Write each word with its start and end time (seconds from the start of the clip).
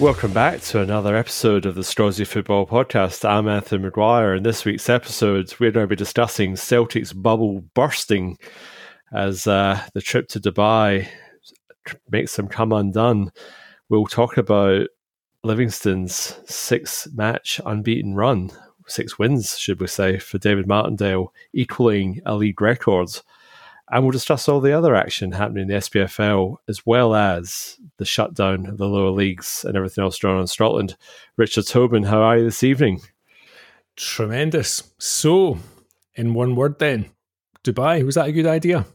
Welcome 0.00 0.32
back 0.32 0.62
to 0.62 0.80
another 0.80 1.14
episode 1.14 1.66
of 1.66 1.74
the 1.74 1.82
Scozzie 1.82 2.26
Football 2.26 2.66
Podcast. 2.66 3.28
I'm 3.28 3.46
Anthony 3.46 3.90
McGuire, 3.90 4.34
and 4.34 4.46
this 4.46 4.64
week's 4.64 4.88
episode 4.88 5.54
we're 5.60 5.72
going 5.72 5.84
to 5.84 5.90
be 5.90 5.94
discussing 5.94 6.56
Celtic's 6.56 7.12
bubble 7.12 7.60
bursting 7.74 8.38
as 9.12 9.46
uh, 9.46 9.78
the 9.92 10.00
trip 10.00 10.28
to 10.28 10.40
Dubai 10.40 11.06
makes 12.10 12.34
them 12.34 12.48
come 12.48 12.72
undone. 12.72 13.30
We'll 13.90 14.06
talk 14.06 14.38
about 14.38 14.86
Livingston's 15.44 16.40
six 16.46 17.06
match 17.12 17.60
unbeaten 17.66 18.14
run, 18.14 18.52
six 18.86 19.18
wins, 19.18 19.58
should 19.58 19.80
we 19.80 19.86
say, 19.86 20.18
for 20.18 20.38
David 20.38 20.66
Martindale, 20.66 21.34
equaling 21.52 22.22
a 22.24 22.36
league 22.36 22.62
record. 22.62 23.10
And 23.92 24.04
we'll 24.04 24.12
discuss 24.12 24.48
all 24.48 24.60
the 24.60 24.72
other 24.72 24.94
action 24.94 25.32
happening 25.32 25.62
in 25.62 25.68
the 25.68 25.74
SPFL, 25.74 26.58
as 26.68 26.86
well 26.86 27.14
as 27.14 27.76
the 27.96 28.04
shutdown 28.04 28.66
of 28.66 28.78
the 28.78 28.86
lower 28.86 29.10
leagues 29.10 29.64
and 29.66 29.76
everything 29.76 30.04
else 30.04 30.18
going 30.18 30.36
on 30.36 30.42
in 30.42 30.46
Scotland. 30.46 30.96
Richard 31.36 31.66
Tobin, 31.66 32.04
how 32.04 32.22
are 32.22 32.38
you 32.38 32.44
this 32.44 32.62
evening? 32.62 33.00
Tremendous. 33.96 34.92
So, 34.98 35.58
in 36.14 36.34
one 36.34 36.54
word, 36.54 36.78
then, 36.78 37.10
Dubai, 37.64 38.04
was 38.04 38.14
that 38.14 38.28
a 38.28 38.32
good 38.32 38.46
idea? 38.46 38.86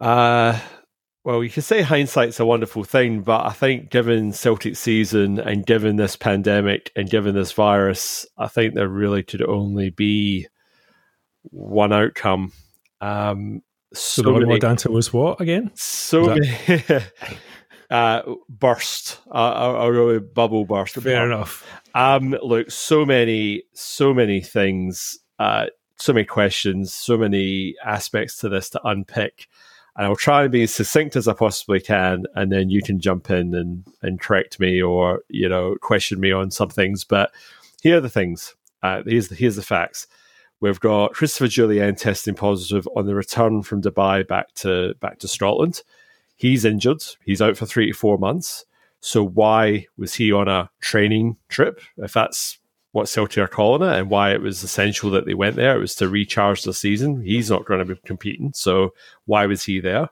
Uh, 0.00 0.58
well, 1.24 1.42
you 1.42 1.50
could 1.50 1.64
say 1.64 1.82
hindsight's 1.82 2.40
a 2.40 2.46
wonderful 2.46 2.84
thing, 2.84 3.20
but 3.20 3.46
I 3.46 3.50
think 3.50 3.90
given 3.90 4.32
Celtic 4.32 4.76
season 4.76 5.38
and 5.38 5.66
given 5.66 5.96
this 5.96 6.16
pandemic 6.16 6.90
and 6.96 7.10
given 7.10 7.34
this 7.34 7.52
virus, 7.52 8.26
I 8.38 8.48
think 8.48 8.74
there 8.74 8.88
really 8.88 9.22
could 9.22 9.42
only 9.42 9.90
be 9.90 10.46
one 11.42 11.92
outcome. 11.92 12.52
Um, 13.00 13.62
so, 13.94 14.22
so 14.22 14.38
the 14.38 14.46
more 14.46 14.58
Dante 14.58 14.90
was 14.90 15.12
what 15.12 15.40
again? 15.40 15.70
So 15.74 16.24
many 16.24 16.56
uh, 17.90 18.22
burst, 18.48 19.20
a, 19.30 19.38
a, 19.38 19.92
really 19.92 20.18
bubble 20.18 20.64
burst. 20.64 20.94
Fair 20.94 21.26
enough. 21.26 21.66
Um, 21.94 22.36
look, 22.42 22.70
so 22.70 23.04
many, 23.04 23.64
so 23.74 24.14
many 24.14 24.40
things, 24.40 25.18
uh, 25.38 25.66
so 25.96 26.14
many 26.14 26.24
questions, 26.24 26.92
so 26.92 27.18
many 27.18 27.74
aspects 27.84 28.38
to 28.38 28.48
this 28.48 28.70
to 28.70 28.80
unpick. 28.86 29.46
And 29.94 30.06
I'll 30.06 30.16
try 30.16 30.44
and 30.44 30.50
be 30.50 30.62
as 30.62 30.72
succinct 30.72 31.16
as 31.16 31.28
I 31.28 31.34
possibly 31.34 31.80
can, 31.80 32.24
and 32.34 32.50
then 32.50 32.70
you 32.70 32.80
can 32.82 32.98
jump 32.98 33.28
in 33.28 33.54
and, 33.54 33.86
and 34.00 34.18
correct 34.18 34.58
me 34.58 34.80
or 34.80 35.20
you 35.28 35.50
know 35.50 35.76
question 35.82 36.18
me 36.18 36.32
on 36.32 36.50
some 36.50 36.70
things. 36.70 37.04
But 37.04 37.30
here 37.82 37.98
are 37.98 38.00
the 38.00 38.08
things. 38.08 38.54
Uh, 38.82 39.02
here's 39.06 39.28
the, 39.28 39.34
here's 39.34 39.56
the 39.56 39.62
facts. 39.62 40.06
We've 40.62 40.78
got 40.78 41.14
Christopher 41.14 41.48
Jullien 41.48 41.98
testing 41.98 42.36
positive 42.36 42.86
on 42.94 43.06
the 43.06 43.16
return 43.16 43.62
from 43.64 43.82
Dubai 43.82 44.24
back 44.28 44.54
to 44.54 44.94
back 45.00 45.18
to 45.18 45.26
Scotland. 45.26 45.82
He's 46.36 46.64
injured. 46.64 47.02
He's 47.24 47.42
out 47.42 47.56
for 47.56 47.66
three 47.66 47.90
to 47.90 47.98
four 47.98 48.16
months. 48.16 48.64
So 49.00 49.26
why 49.26 49.86
was 49.98 50.14
he 50.14 50.30
on 50.30 50.46
a 50.46 50.70
training 50.80 51.36
trip? 51.48 51.80
If 51.96 52.12
that's 52.12 52.60
what 52.92 53.08
Celtic 53.08 53.38
are 53.38 53.48
calling 53.48 53.82
it, 53.82 53.98
and 53.98 54.08
why 54.08 54.32
it 54.32 54.40
was 54.40 54.62
essential 54.62 55.10
that 55.10 55.26
they 55.26 55.34
went 55.34 55.56
there, 55.56 55.74
it 55.74 55.80
was 55.80 55.96
to 55.96 56.08
recharge 56.08 56.62
the 56.62 56.72
season. 56.72 57.22
He's 57.22 57.50
not 57.50 57.64
going 57.64 57.80
to 57.80 57.94
be 57.94 58.00
competing, 58.04 58.52
so 58.54 58.94
why 59.24 59.46
was 59.46 59.64
he 59.64 59.80
there? 59.80 60.10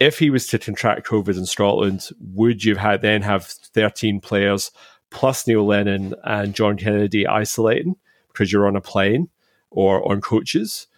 If 0.00 0.18
he 0.18 0.30
was 0.30 0.46
to 0.46 0.58
contract 0.58 1.06
COVID 1.06 1.36
in 1.36 1.44
Scotland, 1.44 2.08
would 2.32 2.64
you 2.64 2.76
have 2.76 3.02
then 3.02 3.20
have 3.20 3.44
thirteen 3.44 4.20
players 4.20 4.70
plus 5.10 5.46
Neil 5.46 5.66
Lennon 5.66 6.14
and 6.24 6.54
John 6.54 6.78
Kennedy 6.78 7.26
isolating 7.26 7.96
because 8.28 8.50
you're 8.50 8.66
on 8.66 8.76
a 8.76 8.80
plane? 8.80 9.28
Or 9.76 10.10
on 10.10 10.20
coaches? 10.20 10.88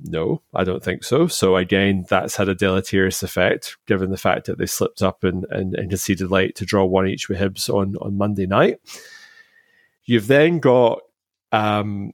No, 0.00 0.42
I 0.54 0.62
don't 0.62 0.82
think 0.82 1.02
so. 1.02 1.26
So 1.26 1.56
again, 1.56 2.06
that's 2.08 2.36
had 2.36 2.48
a 2.48 2.54
deleterious 2.54 3.22
effect, 3.22 3.76
given 3.86 4.10
the 4.10 4.16
fact 4.16 4.46
that 4.46 4.56
they 4.56 4.66
slipped 4.66 5.02
up 5.02 5.24
and, 5.24 5.44
and, 5.50 5.74
and 5.74 5.90
conceded 5.90 6.30
late 6.30 6.54
to 6.56 6.64
draw 6.64 6.84
one 6.84 7.08
each 7.08 7.28
with 7.28 7.38
Hibs 7.38 7.68
on, 7.68 7.96
on 8.00 8.16
Monday 8.16 8.46
night. 8.46 8.80
You've 10.04 10.28
then 10.28 10.60
got 10.60 11.00
um, 11.50 12.12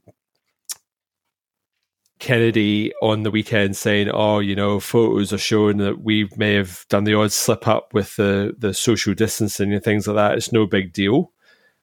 Kennedy 2.18 2.90
on 3.02 3.22
the 3.22 3.30
weekend 3.30 3.76
saying, 3.76 4.08
"Oh, 4.12 4.38
you 4.38 4.56
know, 4.56 4.80
photos 4.80 5.32
are 5.32 5.38
showing 5.38 5.76
that 5.76 6.00
we 6.00 6.28
may 6.36 6.54
have 6.54 6.86
done 6.88 7.04
the 7.04 7.14
odd 7.14 7.32
slip 7.32 7.68
up 7.68 7.92
with 7.92 8.16
the 8.16 8.54
the 8.58 8.72
social 8.72 9.12
distancing 9.12 9.74
and 9.74 9.84
things 9.84 10.06
like 10.06 10.16
that. 10.16 10.36
It's 10.36 10.52
no 10.52 10.66
big 10.66 10.94
deal." 10.94 11.33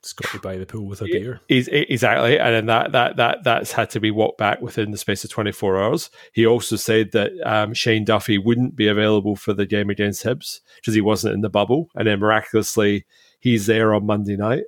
Scotty 0.04 0.40
by 0.40 0.58
the 0.58 0.66
pool 0.66 0.86
with 0.88 1.02
a 1.02 1.06
beer. 1.06 1.42
Exactly, 1.48 2.40
and 2.40 2.56
then 2.56 2.66
that 2.66 2.92
that 2.92 3.18
that 3.18 3.44
that's 3.44 3.72
had 3.72 3.90
to 3.92 4.00
be 4.00 4.12
walked 4.12 4.38
back 4.38 4.62
within 4.62 4.92
the 4.92 4.98
space 4.98 5.24
of 5.24 5.30
24 5.30 5.82
hours. 5.82 6.10
He 6.34 6.46
also 6.46 6.76
said 6.76 7.12
that 7.12 7.32
um, 7.46 7.74
Shane 7.74 8.04
Duffy 8.04 8.38
wouldn't 8.38 8.76
be 8.76 8.88
available 8.88 9.36
for 9.36 9.54
the 9.54 9.66
game 9.66 9.90
against 9.90 10.24
Hibs 10.24 10.62
because 10.78 10.96
he 10.96 11.02
wasn't 11.02 11.36
in 11.36 11.42
the 11.42 11.50
bubble, 11.50 11.90
and 11.96 12.08
then 12.08 12.20
miraculously 12.20 13.06
he's 13.40 13.68
there 13.68 13.94
on 13.94 14.06
Monday 14.06 14.36
night. 14.36 14.64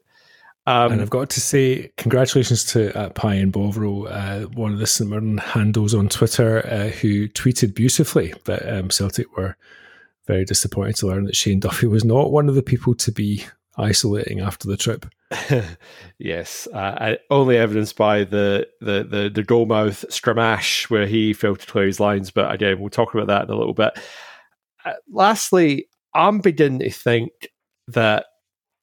Um, 0.65 0.93
and 0.93 1.01
I've 1.01 1.09
got 1.09 1.29
to 1.31 1.41
say, 1.41 1.91
congratulations 1.97 2.63
to 2.65 2.97
uh, 2.97 3.09
Pie 3.09 3.35
and 3.35 3.51
Bovril, 3.51 4.07
uh, 4.07 4.41
one 4.41 4.71
of 4.71 4.79
the 4.79 4.87
St 4.87 5.09
Mirren 5.09 5.37
handles 5.37 5.93
on 5.93 6.07
Twitter, 6.07 6.65
uh, 6.65 6.87
who 6.87 7.27
tweeted 7.27 7.75
beautifully 7.75 8.33
that 8.45 8.67
um, 8.71 8.89
Celtic 8.89 9.35
were 9.35 9.57
very 10.25 10.45
disappointed 10.45 10.95
to 10.97 11.07
learn 11.07 11.25
that 11.25 11.35
Shane 11.35 11.59
Duffy 11.59 11.87
was 11.87 12.05
not 12.05 12.31
one 12.31 12.47
of 12.47 12.55
the 12.55 12.63
people 12.63 12.95
to 12.95 13.11
be 13.11 13.45
isolating 13.77 14.39
after 14.39 14.67
the 14.67 14.77
trip. 14.77 15.05
yes, 16.19 16.67
uh, 16.73 17.15
only 17.29 17.57
evidenced 17.57 17.97
by 17.97 18.23
the 18.23 18.67
the 18.81 19.03
the, 19.03 19.31
the 19.33 19.43
goalmouth 19.43 20.05
Stramash 20.09 20.89
where 20.89 21.07
he 21.07 21.33
failed 21.33 21.59
to 21.59 21.67
clear 21.67 21.85
his 21.85 21.99
lines. 21.99 22.31
But 22.31 22.53
again, 22.53 22.79
we'll 22.79 22.89
talk 22.89 23.13
about 23.13 23.27
that 23.27 23.43
in 23.43 23.49
a 23.49 23.57
little 23.57 23.73
bit. 23.73 23.97
Uh, 24.85 24.93
lastly, 25.11 25.87
I'm 26.13 26.39
beginning 26.39 26.79
to 26.79 26.89
think 26.91 27.31
that 27.87 28.25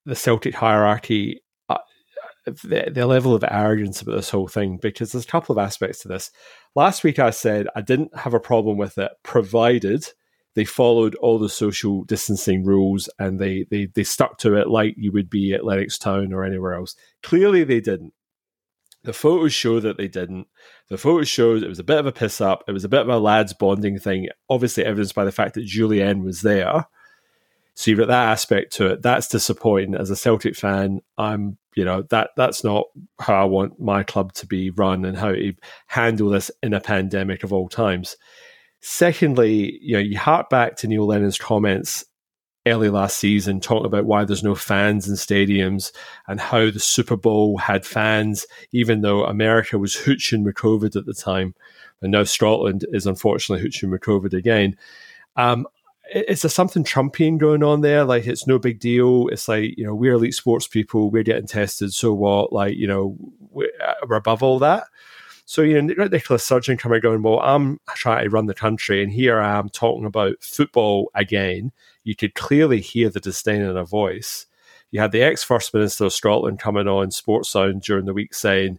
the 0.07 0.17
Celtic 0.17 0.55
hierarchy, 0.55 1.43
uh, 1.69 1.79
the, 2.47 2.91
the 2.93 3.07
level 3.07 3.35
of 3.35 3.45
arrogance 3.47 4.01
about 4.03 4.17
this 4.17 4.31
whole 4.31 4.49
thing, 4.49 4.79
because 4.79 5.13
there's 5.13 5.25
a 5.25 5.29
couple 5.29 5.53
of 5.53 5.65
aspects 5.65 6.01
to 6.01 6.09
this. 6.09 6.31
Last 6.75 7.05
week, 7.05 7.19
I 7.19 7.31
said 7.31 7.69
I 7.77 7.83
didn't 7.83 8.17
have 8.17 8.35
a 8.35 8.41
problem 8.41 8.77
with 8.77 8.99
it, 8.99 9.13
provided 9.23 10.07
they 10.55 10.65
followed 10.65 11.15
all 11.17 11.39
the 11.39 11.49
social 11.49 12.05
distancing 12.05 12.65
rules 12.65 13.09
and 13.19 13.39
they, 13.39 13.67
they, 13.71 13.87
they 13.87 14.05
stuck 14.05 14.39
to 14.39 14.57
it 14.57 14.69
like 14.69 14.95
you 14.97 15.13
would 15.13 15.31
be 15.31 15.53
at 15.55 15.63
Lennoxtown 15.63 16.33
or 16.33 16.45
anywhere 16.45 16.75
else. 16.75 16.97
Clearly, 17.23 17.65
they 17.65 17.81
didn't. 17.81 18.13
The 19.03 19.13
photos 19.13 19.55
show 19.55 19.81
that 19.81 19.97
they 19.97 20.09
didn't. 20.09 20.47
The 20.89 20.99
photos 20.99 21.29
shows 21.29 21.63
it 21.63 21.69
was 21.69 21.79
a 21.79 21.85
bit 21.85 21.99
of 21.99 22.07
a 22.07 22.13
piss 22.13 22.41
up. 22.41 22.65
It 22.69 22.73
was 22.73 22.85
a 22.85 22.89
bit 22.89 23.01
of 23.01 23.09
a 23.09 23.19
lads 23.19 23.55
bonding 23.55 23.99
thing, 23.99 24.29
obviously 24.49 24.85
evidenced 24.85 25.15
by 25.15 25.25
the 25.25 25.33
fact 25.33 25.55
that 25.55 25.67
Jullien 25.67 26.23
was 26.23 26.43
there. 26.43 26.87
So 27.75 27.91
you've 27.91 28.01
got 28.01 28.09
that 28.09 28.29
aspect 28.29 28.73
to 28.75 28.89
it. 28.89 29.03
That's 29.03 29.29
disappointing. 29.29 29.95
As 29.95 30.11
a 30.11 30.17
Celtic 30.17 30.55
fan, 30.55 31.01
I'm, 31.17 31.57
you 31.75 31.85
know, 31.85 32.03
that 32.11 32.31
that's 32.37 32.63
not 32.63 32.87
how 33.19 33.41
I 33.41 33.45
want 33.45 33.81
my 33.81 34.03
club 34.03 34.35
to 34.35 34.47
be 34.47 34.69
run 34.69 35.07
and 35.07 35.17
how 35.17 35.33
to 35.33 35.55
handle 35.87 36.29
this 36.29 36.51
in 36.63 36.75
a 36.75 36.81
pandemic 36.81 37.43
of 37.43 37.55
all 37.55 37.71
times. 37.71 38.17
Secondly, 38.81 39.79
you 39.83 39.95
know, 39.95 40.01
you 40.01 40.19
hark 40.19 40.49
back 40.49 40.77
to 40.77 40.89
Neil 40.89 41.07
Lennon's 41.07 41.39
comments 41.39 42.05
early 42.67 42.91
last 42.91 43.17
season 43.17 43.61
talking 43.61 43.87
about 43.87 44.05
why 44.05 44.25
there's 44.25 44.43
no 44.43 44.55
fans 44.55 45.09
in 45.09 45.15
stadiums 45.15 45.93
and 46.29 46.41
how 46.41 46.71
the 46.71 46.79
Super 46.79 47.17
Bowl 47.17 47.59
had 47.59 47.87
fans, 47.87 48.47
even 48.73 49.01
though 49.01 49.25
America 49.25 49.79
was 49.79 49.97
hooching 49.97 50.45
with 50.45 50.55
COVID 50.57 50.97
at 50.97 51.07
the 51.07 51.15
time. 51.15 51.55
And 52.03 52.13
now 52.13 52.25
Scotland 52.25 52.85
is 52.93 53.07
unfortunately 53.07 53.67
hooching 53.67 53.91
with 53.91 54.03
COVID 54.03 54.35
again. 54.35 54.77
Um, 55.37 55.67
is 56.13 56.43
there 56.43 56.51
something 56.51 56.85
Trumpian 56.85 57.39
going 57.39 57.63
on 57.63 57.83
there? 57.83 58.05
Like 58.05 58.27
it's 58.27 58.47
no 58.47 58.59
big 58.59 58.81
deal. 58.81 59.29
It's 59.29 59.49
like 59.49 59.77
you 59.77 59.85
know 59.85 59.95
we're 59.95 60.15
elite 60.15 60.35
sports 60.35 60.67
people. 60.67 61.11
We're 61.11 61.23
getting 61.23 61.47
tested. 61.47 61.93
So 61.93 62.13
what? 62.13 62.53
Like 62.53 62.77
you 62.77 62.87
know 62.87 63.17
we're, 63.51 63.71
we're 64.09 64.17
above 64.17 64.43
all 64.43 64.59
that. 64.59 64.85
So 65.51 65.63
you 65.63 65.83
know, 65.83 66.07
Nicola 66.07 66.39
Sturgeon 66.39 66.77
coming 66.77 67.01
going, 67.01 67.23
well, 67.23 67.41
I'm 67.41 67.81
trying 67.97 68.23
to 68.23 68.31
run 68.31 68.47
the 68.47 68.55
country, 68.55 69.03
and 69.03 69.11
here 69.11 69.41
I 69.41 69.59
am 69.59 69.69
talking 69.69 70.05
about 70.05 70.41
football 70.41 71.11
again. 71.13 71.73
You 72.05 72.15
could 72.15 72.37
clearly 72.37 72.81
hear 72.81 73.11
the 73.11 73.19
disdain 73.19 73.61
in 73.61 73.75
her 73.75 73.83
voice. 73.83 74.47
You 74.93 75.01
had 75.01 75.11
the 75.11 75.23
ex 75.23 75.43
First 75.43 75.75
Minister 75.75 76.05
of 76.05 76.13
Scotland 76.13 76.61
coming 76.61 76.87
on 76.87 77.11
Sports 77.11 77.51
Sound 77.51 77.83
during 77.83 78.05
the 78.05 78.15
week 78.15 78.33
saying 78.33 78.79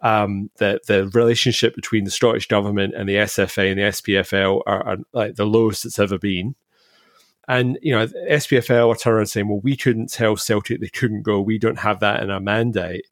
um, 0.00 0.50
that 0.56 0.84
the 0.86 1.06
relationship 1.10 1.76
between 1.76 2.02
the 2.02 2.10
Scottish 2.10 2.48
government 2.48 2.92
and 2.96 3.08
the 3.08 3.14
SFA 3.14 3.70
and 3.70 3.78
the 3.78 3.84
SPFL 3.84 4.62
are, 4.66 4.84
are 4.84 4.96
like 5.12 5.36
the 5.36 5.46
lowest 5.46 5.84
it's 5.84 6.00
ever 6.00 6.18
been. 6.18 6.56
And 7.46 7.78
you 7.82 7.92
know, 7.92 8.08
SPFL 8.08 8.92
are 8.92 8.96
turning 8.96 9.18
around 9.18 9.26
saying, 9.26 9.46
"Well, 9.46 9.60
we 9.60 9.76
couldn't 9.76 10.10
tell 10.10 10.36
Celtic 10.36 10.80
they 10.80 10.88
couldn't 10.88 11.22
go. 11.22 11.40
We 11.40 11.56
don't 11.56 11.78
have 11.78 12.00
that 12.00 12.20
in 12.20 12.32
our 12.32 12.40
mandate." 12.40 13.06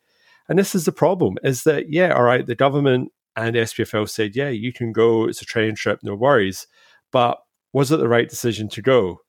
And 0.48 0.58
this 0.58 0.74
is 0.74 0.84
the 0.84 0.92
problem 0.92 1.36
is 1.42 1.64
that, 1.64 1.92
yeah, 1.92 2.12
all 2.14 2.22
right, 2.22 2.46
the 2.46 2.54
government 2.54 3.12
and 3.36 3.54
SPFL 3.54 4.08
said, 4.08 4.34
yeah, 4.34 4.48
you 4.48 4.72
can 4.72 4.92
go, 4.92 5.26
it's 5.26 5.42
a 5.42 5.46
train 5.46 5.74
trip, 5.74 6.00
no 6.02 6.14
worries. 6.14 6.66
But 7.12 7.38
was 7.72 7.92
it 7.92 7.98
the 7.98 8.08
right 8.08 8.28
decision 8.28 8.68
to 8.70 8.82
go? 8.82 9.20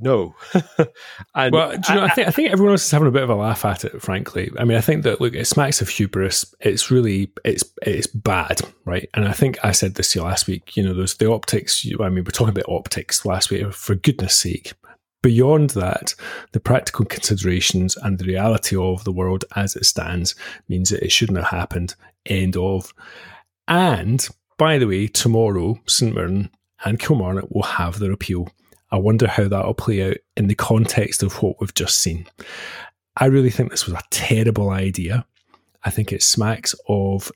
No. 0.00 0.34
and 1.34 1.52
well, 1.52 1.72
do 1.72 1.80
you 1.88 1.94
know, 1.94 2.02
I, 2.02 2.06
I, 2.06 2.08
think 2.10 2.28
I 2.28 2.30
think 2.30 2.50
everyone 2.50 2.72
else 2.72 2.84
is 2.84 2.90
having 2.90 3.08
a 3.08 3.12
bit 3.12 3.22
of 3.22 3.30
a 3.30 3.34
laugh 3.34 3.64
at 3.64 3.84
it. 3.84 4.00
Frankly, 4.00 4.50
I 4.58 4.64
mean, 4.64 4.78
I 4.78 4.80
think 4.80 5.02
that 5.02 5.20
look, 5.20 5.34
it 5.34 5.46
smacks 5.46 5.82
of 5.82 5.88
hubris. 5.88 6.54
It's 6.60 6.90
really 6.90 7.30
it's 7.44 7.62
it's 7.82 8.06
bad, 8.06 8.62
right? 8.86 9.08
And 9.12 9.28
I 9.28 9.32
think 9.32 9.62
I 9.62 9.72
said 9.72 9.94
this 9.96 10.12
to 10.12 10.20
you 10.20 10.24
last 10.24 10.46
week. 10.46 10.76
You 10.76 10.82
know, 10.82 10.94
there's 10.94 11.18
the 11.18 11.30
optics. 11.30 11.86
I 12.00 12.08
mean, 12.08 12.24
we're 12.24 12.30
talking 12.30 12.56
about 12.56 12.68
optics 12.68 13.26
last 13.26 13.50
week. 13.50 13.70
For 13.74 13.94
goodness' 13.94 14.38
sake, 14.38 14.72
beyond 15.22 15.70
that, 15.70 16.14
the 16.52 16.60
practical 16.60 17.04
considerations 17.04 17.96
and 17.96 18.18
the 18.18 18.24
reality 18.24 18.76
of 18.76 19.04
the 19.04 19.12
world 19.12 19.44
as 19.56 19.76
it 19.76 19.86
stands 19.86 20.34
means 20.68 20.90
that 20.90 21.04
it 21.04 21.12
shouldn't 21.12 21.38
have 21.38 21.48
happened. 21.48 21.94
End 22.26 22.56
of. 22.56 22.92
And 23.68 24.28
by 24.58 24.78
the 24.78 24.86
way, 24.86 25.06
tomorrow, 25.06 25.80
St 25.86 26.14
Mirren 26.14 26.50
and 26.84 26.98
Kilmarnock 26.98 27.50
will 27.50 27.62
have 27.62 27.98
their 27.98 28.12
appeal. 28.12 28.48
I 28.90 28.96
wonder 28.98 29.26
how 29.26 29.48
that'll 29.48 29.74
play 29.74 30.10
out 30.10 30.18
in 30.36 30.48
the 30.48 30.54
context 30.54 31.22
of 31.22 31.42
what 31.42 31.56
we've 31.60 31.74
just 31.74 32.00
seen. 32.00 32.26
I 33.16 33.26
really 33.26 33.50
think 33.50 33.70
this 33.70 33.86
was 33.86 33.94
a 33.94 34.02
terrible 34.10 34.70
idea. 34.70 35.24
I 35.84 35.90
think 35.90 36.12
it 36.12 36.22
smacks 36.22 36.74
of 36.88 37.32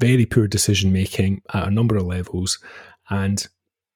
very 0.00 0.26
poor 0.26 0.46
decision 0.46 0.92
making 0.92 1.42
at 1.52 1.68
a 1.68 1.70
number 1.70 1.96
of 1.96 2.06
levels. 2.06 2.58
And 3.08 3.46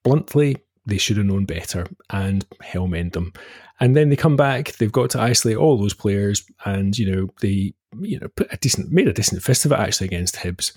bluntly, 0.02 0.56
they 0.86 0.98
should 0.98 1.16
have 1.16 1.26
known 1.26 1.44
better 1.44 1.86
and 2.10 2.46
hell 2.60 2.86
mend 2.86 3.12
them. 3.12 3.32
And 3.80 3.96
then 3.96 4.08
they 4.08 4.16
come 4.16 4.36
back, 4.36 4.72
they've 4.72 4.92
got 4.92 5.10
to 5.10 5.20
isolate 5.20 5.56
all 5.56 5.76
those 5.76 5.94
players, 5.94 6.44
and 6.64 6.96
you 6.96 7.10
know 7.10 7.28
they 7.40 7.74
you 8.00 8.18
know 8.18 8.28
put 8.28 8.52
a 8.52 8.56
decent 8.56 8.90
made 8.90 9.08
a 9.08 9.12
decent 9.12 9.42
fist 9.42 9.64
of 9.64 9.72
it 9.72 9.78
actually 9.78 10.06
against 10.06 10.36
Hibs. 10.36 10.72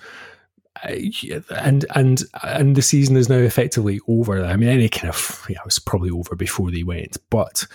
And 0.83 1.85
and 1.95 2.23
and 2.43 2.75
the 2.75 2.81
season 2.81 3.17
is 3.17 3.29
now 3.29 3.37
effectively 3.37 3.99
over. 4.07 4.43
I 4.43 4.55
mean, 4.57 4.69
any 4.69 4.89
kind 4.89 5.09
of 5.09 5.45
yeah, 5.49 5.57
it 5.59 5.65
was 5.65 5.79
probably 5.79 6.11
over 6.11 6.35
before 6.35 6.71
they 6.71 6.83
went, 6.83 7.17
but 7.29 7.65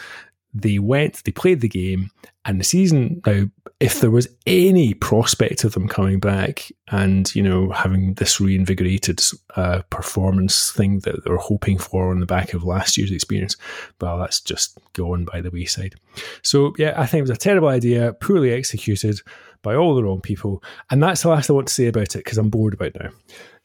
they 0.55 0.79
went, 0.79 1.25
they 1.25 1.33
played 1.33 1.61
the 1.61 1.69
game, 1.69 2.11
and 2.45 2.61
the 2.61 2.65
season 2.65 3.21
now, 3.27 3.45
if 3.81 4.01
there 4.01 4.11
was 4.11 4.29
any 4.47 4.95
prospect 4.95 5.65
of 5.65 5.73
them 5.75 5.89
coming 5.89 6.21
back 6.21 6.71
and, 6.91 7.35
you 7.35 7.43
know, 7.43 7.71
having 7.71 8.15
this 8.15 8.41
reinvigorated 8.41 9.21
uh, 9.57 9.83
performance 9.91 10.71
thing 10.73 11.01
that 11.01 11.25
they 11.25 11.31
were 11.31 11.37
hoping 11.37 11.79
for 11.79 12.11
on 12.11 12.21
the 12.21 12.27
back 12.27 12.55
of 12.55 12.65
last 12.65 12.97
year's 12.97 13.11
experience, 13.11 13.57
well, 14.01 14.19
that's 14.19 14.41
just 14.41 14.79
gone 14.93 15.25
by 15.25 15.41
the 15.41 15.51
wayside. 15.51 15.95
So, 16.43 16.75
yeah, 16.79 16.95
I 16.97 17.07
think 17.07 17.21
it 17.21 17.29
was 17.29 17.31
a 17.31 17.37
terrible 17.37 17.69
idea, 17.69 18.13
poorly 18.15 18.53
executed 18.53 19.21
by 19.63 19.75
all 19.75 19.95
the 19.95 20.05
wrong 20.05 20.21
people. 20.21 20.63
And 20.91 21.03
that's 21.03 21.23
the 21.23 21.29
last 21.29 21.51
I 21.51 21.53
want 21.53 21.69
to 21.69 21.75
say 21.75 21.87
about 21.87 22.15
it 22.15 22.25
because 22.25 22.39
I'm 22.39 22.51
bored 22.51 22.75
about 22.75 22.93
now. 23.01 23.11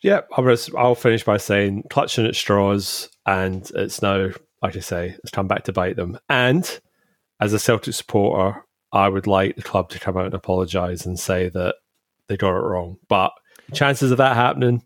Yeah, 0.01 0.21
I'll 0.77 0.95
finish 0.95 1.23
by 1.23 1.37
saying 1.37 1.85
clutching 1.89 2.27
at 2.27 2.35
straws, 2.35 3.09
and 3.25 3.69
it's 3.75 4.01
now 4.01 4.29
like 4.61 4.75
I 4.75 4.79
say, 4.79 5.15
it's 5.23 5.31
come 5.31 5.47
back 5.47 5.63
to 5.65 5.73
bite 5.73 5.95
them. 5.95 6.19
And 6.29 6.79
as 7.39 7.53
a 7.53 7.59
Celtic 7.59 7.93
supporter, 7.93 8.63
I 8.91 9.09
would 9.09 9.27
like 9.27 9.55
the 9.55 9.61
club 9.61 9.89
to 9.89 9.99
come 9.99 10.17
out 10.17 10.25
and 10.25 10.33
apologise 10.33 11.05
and 11.05 11.19
say 11.19 11.49
that 11.49 11.75
they 12.27 12.37
got 12.37 12.57
it 12.57 12.61
wrong. 12.61 12.97
But 13.07 13.31
chances 13.73 14.11
of 14.11 14.17
that 14.17 14.35
happening, 14.35 14.83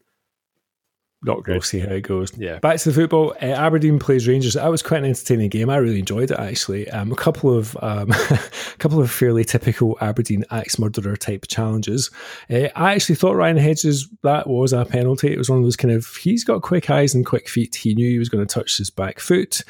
not 1.24 1.44
good. 1.44 1.54
We'll 1.54 1.62
see 1.62 1.80
how 1.80 1.92
it 1.92 2.02
goes. 2.02 2.36
Yeah. 2.36 2.58
Back 2.60 2.80
to 2.80 2.90
the 2.90 2.96
football. 3.00 3.36
Uh, 3.42 3.46
Aberdeen 3.46 4.00
plays 4.00 4.28
Rangers. 4.28 4.56
That 4.56 4.72
was 4.72 4.82
quite 4.82 5.04
an 5.04 5.10
entertaining 5.10 5.50
game. 5.50 5.70
I 5.70 5.78
really 5.78 6.00
enjoyed 6.00 6.32
it 6.32 6.40
actually. 6.40 6.90
Um, 6.90 7.12
a 7.12 7.16
couple 7.16 7.56
of 7.56 7.78
um, 7.82 8.12
a 8.32 8.78
couple 8.80 9.00
of 9.00 9.12
fairly 9.12 9.44
typical 9.44 9.98
Aberdeen 10.02 10.46
axe 10.50 10.80
murderer 10.80 11.16
type 11.16 11.46
challenges. 11.48 12.10
Uh, 12.50 12.70
I 12.76 12.94
actually 12.96 13.16
thought 13.16 13.36
Ryan 13.36 13.58
Hedges 13.58 14.10
that 14.24 14.48
was 14.48 14.74
a 14.74 14.84
penalty. 14.84 15.32
It 15.32 15.38
was 15.38 15.50
one 15.50 15.60
of 15.60 15.64
those 15.64 15.78
kind 15.78 15.94
of 15.94 16.08
he's 16.16 16.44
got 16.44 16.64
quick 16.64 16.90
eyes 16.90 17.14
and 17.14 17.24
quick 17.24 17.48
feet. 17.48 17.76
He 17.76 17.94
knew 17.94 18.10
he 18.10 18.20
was 18.20 18.30
going 18.30 18.46
to 18.46 18.52
touch 18.52 18.78
his 18.78 18.90
back 18.90 19.20
foot 19.20 19.62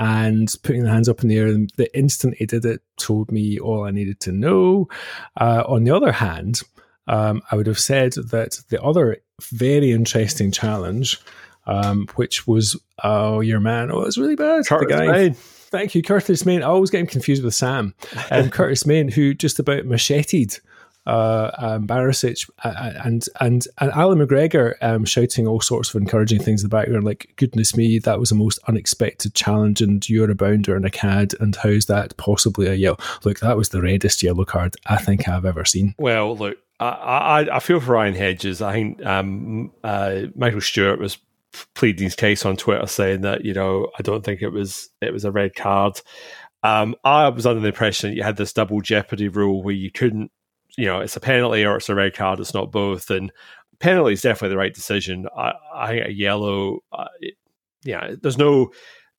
and 0.00 0.50
putting 0.62 0.82
the 0.82 0.90
hands 0.90 1.10
up 1.10 1.22
in 1.22 1.28
the 1.28 1.36
air. 1.36 1.52
The 1.76 1.96
instant 1.96 2.34
he 2.38 2.46
did 2.46 2.64
it 2.64 2.80
told 2.96 3.30
me 3.30 3.60
all 3.60 3.84
I 3.84 3.90
needed 3.90 4.18
to 4.20 4.32
know. 4.32 4.88
Uh, 5.38 5.62
on 5.68 5.84
the 5.84 5.94
other 5.94 6.10
hand, 6.10 6.62
um, 7.06 7.42
I 7.50 7.56
would 7.56 7.66
have 7.66 7.78
said 7.78 8.14
that 8.14 8.58
the 8.70 8.82
other 8.82 9.18
very 9.42 9.92
interesting 9.92 10.52
challenge, 10.52 11.20
um, 11.66 12.08
which 12.16 12.46
was 12.46 12.80
oh 13.04 13.40
your 13.40 13.60
man, 13.60 13.92
oh 13.92 14.00
it's 14.00 14.16
really 14.16 14.36
bad. 14.36 14.66
Curtis 14.66 14.88
the 14.88 15.06
guy, 15.06 15.12
Main. 15.12 15.34
Thank 15.34 15.94
you, 15.94 16.02
Curtis 16.02 16.46
Main. 16.46 16.62
I 16.62 16.66
always 16.66 16.90
get 16.90 17.02
him 17.02 17.06
confused 17.06 17.44
with 17.44 17.54
Sam. 17.54 17.94
Um, 18.30 18.48
Curtis 18.50 18.86
Main, 18.86 19.08
who 19.08 19.34
just 19.34 19.58
about 19.58 19.84
macheted 19.84 20.58
uh, 21.06 21.50
um, 21.58 21.86
Barisic 21.86 22.48
and 22.62 23.26
and 23.40 23.66
and 23.80 23.92
Allan 23.92 24.18
McGregor 24.18 24.74
um, 24.82 25.04
shouting 25.04 25.46
all 25.46 25.60
sorts 25.60 25.94
of 25.94 26.00
encouraging 26.00 26.40
things 26.40 26.62
in 26.62 26.68
the 26.68 26.76
background, 26.76 27.04
like 27.04 27.32
"Goodness 27.36 27.76
me, 27.76 27.98
that 28.00 28.20
was 28.20 28.30
a 28.30 28.34
most 28.34 28.58
unexpected 28.68 29.34
challenge," 29.34 29.80
and 29.80 30.06
"You're 30.08 30.30
a 30.30 30.34
bounder 30.34 30.76
and 30.76 30.84
a 30.84 30.90
cad," 30.90 31.34
and 31.40 31.56
"How's 31.56 31.86
that 31.86 32.16
possibly 32.16 32.66
a 32.66 32.74
yellow?" 32.74 32.98
Look, 33.24 33.40
that 33.40 33.56
was 33.56 33.70
the 33.70 33.80
reddest 33.80 34.22
yellow 34.22 34.44
card 34.44 34.76
I 34.86 34.98
think 34.98 35.28
I've 35.28 35.46
ever 35.46 35.64
seen. 35.64 35.94
Well, 35.98 36.36
look, 36.36 36.58
I 36.78 36.86
I, 36.86 37.56
I 37.56 37.60
feel 37.60 37.80
for 37.80 37.92
Ryan 37.92 38.14
Hedges. 38.14 38.60
I 38.60 38.72
think 38.72 39.04
um, 39.04 39.72
uh, 39.82 40.22
Michael 40.34 40.60
Stewart 40.60 41.00
was 41.00 41.18
pleading 41.74 42.04
his 42.04 42.14
case 42.14 42.44
on 42.44 42.56
Twitter, 42.56 42.86
saying 42.86 43.22
that 43.22 43.44
you 43.44 43.54
know 43.54 43.90
I 43.98 44.02
don't 44.02 44.24
think 44.24 44.42
it 44.42 44.50
was 44.50 44.90
it 45.00 45.12
was 45.12 45.24
a 45.24 45.32
red 45.32 45.54
card. 45.54 46.00
Um, 46.62 46.94
I 47.04 47.28
was 47.30 47.46
under 47.46 47.60
the 47.60 47.68
impression 47.68 48.12
you 48.12 48.22
had 48.22 48.36
this 48.36 48.52
double 48.52 48.82
jeopardy 48.82 49.28
rule 49.28 49.62
where 49.62 49.74
you 49.74 49.90
couldn't 49.90 50.30
you 50.76 50.86
know, 50.86 51.00
it's 51.00 51.16
a 51.16 51.20
penalty 51.20 51.64
or 51.64 51.76
it's 51.76 51.88
a 51.88 51.94
red 51.94 52.14
card. 52.14 52.40
It's 52.40 52.54
not 52.54 52.72
both. 52.72 53.10
And 53.10 53.32
penalty 53.78 54.12
is 54.12 54.22
definitely 54.22 54.50
the 54.50 54.58
right 54.58 54.74
decision. 54.74 55.26
I, 55.36 55.52
I 55.74 55.88
think 55.88 56.06
a 56.06 56.12
yellow, 56.12 56.80
uh, 56.92 57.08
it, 57.20 57.34
yeah, 57.84 58.14
there's 58.20 58.38
no, 58.38 58.70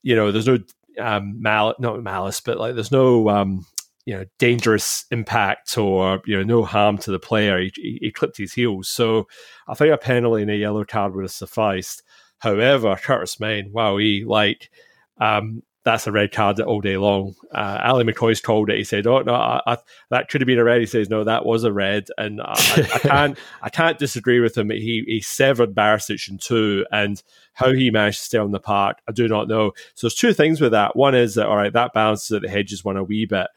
you 0.03 0.15
know, 0.15 0.31
there's 0.31 0.47
no 0.47 0.59
um, 0.99 1.41
mal, 1.41 1.75
not 1.79 2.01
malice, 2.01 2.41
but 2.41 2.57
like 2.57 2.75
there's 2.75 2.91
no, 2.91 3.29
um, 3.29 3.65
you 4.05 4.15
know, 4.15 4.25
dangerous 4.39 5.05
impact 5.11 5.77
or 5.77 6.21
you 6.25 6.35
know, 6.35 6.43
no 6.43 6.63
harm 6.63 6.97
to 6.99 7.11
the 7.11 7.19
player. 7.19 7.59
He, 7.59 7.71
he, 7.75 7.99
he 8.01 8.11
clipped 8.11 8.37
his 8.37 8.53
heels, 8.53 8.89
so 8.89 9.27
I 9.67 9.75
think 9.75 9.93
a 9.93 9.97
penalty 9.97 10.41
and 10.41 10.51
a 10.51 10.55
yellow 10.55 10.83
card 10.85 11.13
would 11.13 11.23
have 11.23 11.31
sufficed. 11.31 12.03
However, 12.39 12.95
Curtis 12.95 13.39
Main, 13.39 13.71
wow, 13.71 13.97
he 13.97 14.23
like 14.25 14.71
um, 15.19 15.61
that's 15.83 16.05
a 16.05 16.11
red 16.11 16.31
card 16.31 16.59
all 16.59 16.81
day 16.81 16.97
long. 16.97 17.35
Uh, 17.53 17.79
Ally 17.81 18.03
McCoist 18.03 18.43
called 18.43 18.69
it. 18.69 18.77
He 18.77 18.83
said, 18.83 19.07
"Oh 19.07 19.21
no, 19.21 19.33
I, 19.33 19.61
I, 19.65 19.77
that 20.09 20.29
could 20.29 20.41
have 20.41 20.45
been 20.45 20.59
a 20.59 20.63
red." 20.63 20.79
He 20.79 20.85
says, 20.85 21.09
"No, 21.09 21.23
that 21.23 21.45
was 21.45 21.63
a 21.63 21.73
red," 21.73 22.07
and 22.17 22.41
I, 22.41 22.53
I 22.53 22.99
can't, 22.99 23.37
I 23.61 23.69
can't 23.69 23.97
disagree 23.97 24.39
with 24.39 24.57
him. 24.57 24.69
He 24.69 25.03
he 25.07 25.21
severed 25.21 25.73
Barisic 25.73 26.29
in 26.29 26.37
two, 26.37 26.85
and 26.91 27.21
how 27.53 27.71
he 27.71 27.89
managed 27.89 28.19
to 28.19 28.25
stay 28.25 28.37
on 28.37 28.51
the 28.51 28.59
park, 28.59 28.99
I 29.07 29.11
do 29.11 29.27
not 29.27 29.47
know. 29.47 29.71
So 29.95 30.07
there's 30.07 30.15
two 30.15 30.33
things 30.33 30.61
with 30.61 30.71
that. 30.71 30.95
One 30.95 31.15
is 31.15 31.35
that 31.35 31.47
all 31.47 31.57
right, 31.57 31.73
that 31.73 31.93
balances 31.93 32.35
out 32.35 32.43
the 32.43 32.49
hedges 32.49 32.85
one 32.85 32.97
a 32.97 33.03
wee 33.03 33.25
bit. 33.25 33.47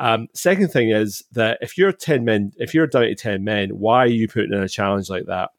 Um, 0.00 0.28
second 0.34 0.68
thing 0.68 0.90
is 0.90 1.24
that 1.32 1.58
if 1.60 1.78
you're 1.78 1.92
ten 1.92 2.24
men, 2.24 2.52
if 2.56 2.74
you're 2.74 2.86
down 2.88 3.02
to 3.02 3.14
ten 3.14 3.44
men, 3.44 3.70
why 3.70 3.98
are 3.98 4.06
you 4.06 4.26
putting 4.26 4.52
in 4.52 4.62
a 4.62 4.68
challenge 4.68 5.08
like 5.08 5.26
that? 5.26 5.50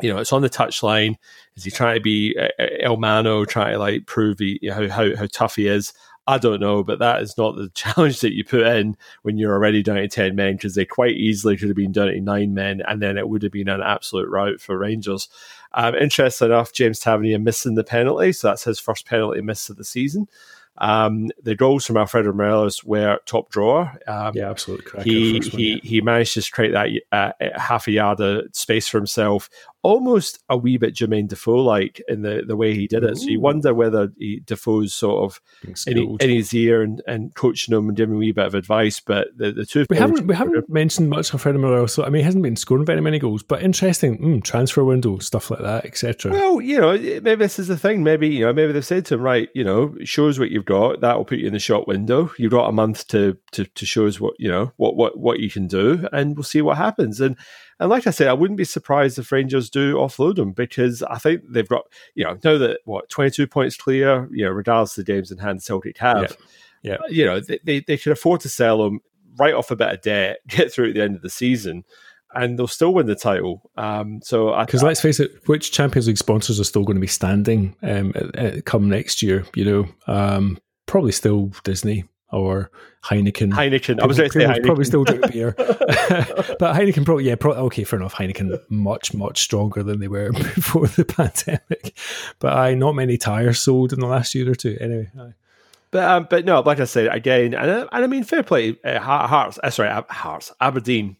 You 0.00 0.12
know, 0.12 0.18
it's 0.18 0.32
on 0.32 0.42
the 0.42 0.50
touchline. 0.50 1.16
Is 1.56 1.64
he 1.64 1.70
trying 1.70 1.96
to 1.96 2.00
be 2.00 2.36
uh, 2.38 2.48
uh, 2.62 2.66
El 2.80 2.96
Mano, 2.96 3.44
trying 3.44 3.72
to 3.72 3.78
like 3.78 4.06
prove 4.06 4.38
he, 4.38 4.58
you 4.62 4.70
know, 4.70 4.76
how, 4.76 4.88
how, 4.88 5.16
how 5.16 5.26
tough 5.30 5.56
he 5.56 5.66
is? 5.66 5.92
I 6.28 6.36
don't 6.36 6.60
know, 6.60 6.84
but 6.84 6.98
that 6.98 7.22
is 7.22 7.38
not 7.38 7.56
the 7.56 7.70
challenge 7.74 8.20
that 8.20 8.34
you 8.34 8.44
put 8.44 8.60
in 8.60 8.96
when 9.22 9.38
you're 9.38 9.54
already 9.54 9.82
down 9.82 9.96
to 9.96 10.08
10 10.08 10.36
men 10.36 10.54
because 10.54 10.74
they 10.74 10.84
quite 10.84 11.16
easily 11.16 11.56
could 11.56 11.68
have 11.68 11.76
been 11.76 11.90
down 11.90 12.08
to 12.08 12.20
nine 12.20 12.52
men 12.52 12.82
and 12.86 13.00
then 13.00 13.16
it 13.16 13.28
would 13.28 13.42
have 13.42 13.52
been 13.52 13.68
an 13.68 13.80
absolute 13.80 14.28
rout 14.28 14.60
for 14.60 14.78
Rangers. 14.78 15.28
Um, 15.72 15.94
interesting 15.94 16.48
enough, 16.48 16.72
James 16.74 17.00
Tavernier 17.00 17.38
missing 17.38 17.76
the 17.76 17.84
penalty, 17.84 18.32
so 18.32 18.48
that's 18.48 18.64
his 18.64 18.78
first 18.78 19.06
penalty 19.06 19.40
miss 19.40 19.70
of 19.70 19.76
the 19.76 19.84
season. 19.84 20.28
Um, 20.80 21.30
the 21.42 21.56
goals 21.56 21.86
from 21.86 21.96
Alfredo 21.96 22.32
Morelos 22.32 22.84
were 22.84 23.18
top 23.26 23.50
drawer. 23.50 23.98
Um, 24.06 24.32
yeah, 24.34 24.50
absolutely. 24.50 25.02
He, 25.02 25.40
he, 25.40 25.80
he 25.82 26.00
managed 26.00 26.34
to 26.34 26.50
create 26.52 26.72
that 26.72 26.88
uh, 27.10 27.58
half 27.58 27.88
a 27.88 27.92
yard 27.92 28.20
of 28.20 28.54
space 28.54 28.86
for 28.86 28.98
himself 28.98 29.50
almost 29.82 30.42
a 30.48 30.56
wee 30.56 30.76
bit 30.76 30.94
Jermaine 30.94 31.28
Defoe 31.28 31.62
like 31.62 32.02
in 32.08 32.22
the, 32.22 32.42
the 32.46 32.56
way 32.56 32.74
he 32.74 32.86
did 32.86 33.04
it. 33.04 33.12
Ooh. 33.12 33.16
So 33.16 33.28
you 33.28 33.40
wonder 33.40 33.72
whether 33.72 34.12
he, 34.18 34.40
Defoe's 34.44 34.92
sort 34.92 35.24
of 35.24 35.40
in, 35.86 36.16
in, 36.20 36.30
his 36.30 36.52
ear 36.52 36.82
and, 36.82 37.02
and 37.06 37.34
coaching 37.34 37.74
him 37.74 37.88
and 37.88 37.96
giving 37.96 38.14
him 38.14 38.16
a 38.16 38.20
wee 38.20 38.32
bit 38.32 38.46
of 38.46 38.54
advice. 38.54 39.00
But 39.00 39.28
the, 39.36 39.52
the 39.52 39.66
two 39.66 39.86
we 39.88 39.96
haven't 39.96 40.26
we 40.26 40.34
haven't 40.34 40.68
mentioned 40.68 41.10
much 41.10 41.32
of 41.32 41.40
Freddie 41.40 41.58
Morelos. 41.58 41.92
So 41.92 42.04
I 42.04 42.10
mean, 42.10 42.20
he 42.20 42.24
hasn't 42.24 42.42
been 42.42 42.56
scoring 42.56 42.84
very 42.84 43.00
many 43.00 43.18
goals, 43.18 43.42
but 43.42 43.62
interesting 43.62 44.18
mm, 44.18 44.44
transfer 44.44 44.84
window 44.84 45.18
stuff 45.18 45.50
like 45.50 45.60
that, 45.60 45.84
etc. 45.84 46.32
Well, 46.32 46.60
you 46.60 46.80
know, 46.80 46.92
maybe 46.92 47.36
this 47.36 47.58
is 47.58 47.68
the 47.68 47.78
thing. 47.78 48.02
Maybe 48.02 48.28
you 48.28 48.46
know, 48.46 48.52
maybe 48.52 48.72
they've 48.72 48.84
said 48.84 49.06
to 49.06 49.14
him, 49.14 49.22
right, 49.22 49.48
you 49.54 49.64
know, 49.64 49.94
show 50.04 50.28
us 50.28 50.38
what 50.38 50.50
you've 50.50 50.64
got. 50.64 51.00
That 51.00 51.16
will 51.16 51.24
put 51.24 51.38
you 51.38 51.46
in 51.46 51.52
the 51.52 51.58
shot 51.58 51.86
window. 51.86 52.32
You've 52.38 52.52
got 52.52 52.68
a 52.68 52.72
month 52.72 53.06
to 53.08 53.36
to 53.52 53.64
to 53.64 53.86
show 53.86 54.06
us 54.06 54.20
what 54.20 54.34
you 54.38 54.48
know 54.48 54.72
what 54.76 54.96
what 54.96 55.18
what 55.18 55.40
you 55.40 55.50
can 55.50 55.66
do, 55.66 56.08
and 56.12 56.36
we'll 56.36 56.44
see 56.44 56.62
what 56.62 56.76
happens. 56.76 57.20
And 57.20 57.36
and 57.80 57.90
like 57.90 58.06
I 58.06 58.10
said, 58.10 58.28
I 58.28 58.32
wouldn't 58.32 58.56
be 58.56 58.64
surprised 58.64 59.18
if 59.18 59.30
Rangers 59.30 59.70
do 59.70 59.94
offload 59.94 60.38
him 60.38 60.52
because 60.52 61.02
I 61.04 61.18
think 61.18 61.42
they've 61.48 61.68
got, 61.68 61.84
you 62.14 62.24
know, 62.24 62.38
know 62.42 62.58
that 62.58 62.80
what, 62.84 63.08
22 63.08 63.46
points 63.46 63.76
clear, 63.76 64.28
you 64.32 64.44
know, 64.44 64.50
regardless 64.50 64.98
of 64.98 65.06
the 65.06 65.12
games 65.12 65.30
in 65.30 65.38
hand 65.38 65.62
Celtic 65.62 65.98
have. 65.98 66.36
Yeah. 66.82 66.96
yeah. 67.00 67.08
You 67.08 67.24
know, 67.24 67.40
they, 67.40 67.60
they, 67.64 67.80
they 67.80 67.96
can 67.96 68.12
afford 68.12 68.40
to 68.40 68.48
sell 68.48 68.84
him 68.84 69.00
write 69.38 69.54
off 69.54 69.70
a 69.70 69.76
bit 69.76 69.92
of 69.92 70.02
debt, 70.02 70.38
get 70.48 70.72
through 70.72 70.88
at 70.88 70.94
the 70.94 71.02
end 71.02 71.14
of 71.14 71.22
the 71.22 71.30
season 71.30 71.84
and 72.34 72.58
they'll 72.58 72.66
still 72.66 72.92
win 72.92 73.06
the 73.06 73.14
title. 73.14 73.70
Um, 73.76 74.20
so 74.22 74.54
because 74.60 74.82
let's 74.82 75.00
face 75.00 75.20
it, 75.20 75.30
which 75.46 75.72
Champions 75.72 76.08
League 76.08 76.18
sponsors 76.18 76.60
are 76.60 76.64
still 76.64 76.84
going 76.84 76.96
to 76.96 77.00
be 77.00 77.06
standing 77.06 77.74
um, 77.82 78.12
come 78.64 78.88
next 78.88 79.22
year? 79.22 79.46
You 79.54 79.64
know, 79.64 79.88
um, 80.12 80.58
probably 80.86 81.12
still 81.12 81.52
Disney 81.64 82.04
or 82.30 82.70
Heineken. 83.04 83.52
Heineken. 83.52 84.00
I 84.00 84.06
was 84.06 84.18
going 84.18 84.30
to 84.30 84.38
say 84.38 84.44
Heineken. 84.44 84.64
Probably 84.64 84.84
still 84.84 85.04
drink 85.04 85.32
beer, 85.32 85.54
but 85.56 86.74
Heineken 86.74 87.04
probably 87.04 87.24
yeah. 87.24 87.36
Pro- 87.36 87.54
okay, 87.54 87.84
fair 87.84 87.98
enough. 87.98 88.14
Heineken 88.14 88.58
much 88.68 89.14
much 89.14 89.42
stronger 89.42 89.82
than 89.82 90.00
they 90.00 90.08
were 90.08 90.32
before 90.54 90.86
the 90.88 91.04
pandemic, 91.04 91.96
but 92.38 92.56
I 92.56 92.74
not 92.74 92.94
many 92.94 93.16
tires 93.16 93.58
sold 93.58 93.92
in 93.92 94.00
the 94.00 94.06
last 94.06 94.34
year 94.34 94.50
or 94.50 94.54
two. 94.54 94.76
Anyway. 94.80 95.10
Aye. 95.18 95.34
But 95.90 96.04
um, 96.04 96.26
but 96.28 96.44
no, 96.44 96.60
like 96.60 96.80
I 96.80 96.84
said 96.84 97.06
again, 97.14 97.54
and, 97.54 97.70
and 97.70 97.88
I 97.90 98.06
mean, 98.06 98.24
fair 98.24 98.42
play, 98.42 98.76
uh, 98.84 99.00
Hearts. 99.00 99.58
Uh, 99.62 99.70
sorry, 99.70 99.90
Hearts, 100.10 100.52
Aberdeen. 100.60 101.16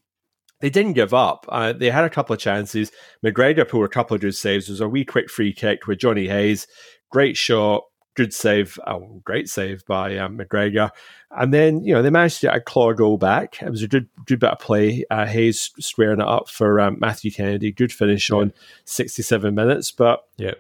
They 0.61 0.71
didn't 0.71 0.95
give 0.95 1.15
up. 1.15 1.47
Uh, 1.49 1.73
they 1.73 1.89
had 1.89 2.05
a 2.05 2.11
couple 2.11 2.35
of 2.35 2.41
chances. 2.41 2.91
McGregor 3.25 3.67
pulled 3.67 3.85
a 3.85 3.89
couple 3.89 4.17
of 4.17 4.21
good 4.21 4.35
saves. 4.35 4.67
There 4.67 4.73
was 4.73 4.81
a 4.81 4.89
wee 4.89 5.05
quick 5.05 5.31
free 5.31 5.53
kick 5.53 5.87
with 5.87 6.01
Johnny 6.01 6.27
Hayes. 6.27 6.67
Great 7.11 7.37
shot, 7.37 7.85
good 8.19 8.35
save, 8.35 8.81
oh, 8.85 9.21
great 9.25 9.49
save 9.49 9.87
by 9.87 10.19
um, 10.19 10.37
McGregor. 10.37 10.91
And 11.31 11.55
then, 11.55 11.85
you 11.85 11.95
know, 11.95 12.03
they 12.03 12.11
managed 12.11 12.41
to 12.41 12.49
get 12.49 12.57
a 12.57 12.61
claw 12.61 12.93
goal 12.93 13.17
back. 13.17 13.63
It 13.63 13.71
was 13.71 13.85
a 13.85 13.87
good, 13.87 14.09
good 14.27 14.41
bit 14.41 14.51
of 14.51 14.59
play. 14.59 15.05
Uh, 15.09 15.25
Hayes 15.25 15.71
squaring 15.79 16.21
it 16.21 16.27
up 16.27 16.49
for 16.49 16.81
um, 16.81 16.99
Matthew 16.99 17.31
Kennedy. 17.31 17.71
Good 17.71 17.93
finish 17.93 18.29
on 18.31 18.53
67 18.87 19.55
minutes. 19.55 19.93
But, 19.93 20.25
yeah, 20.37 20.55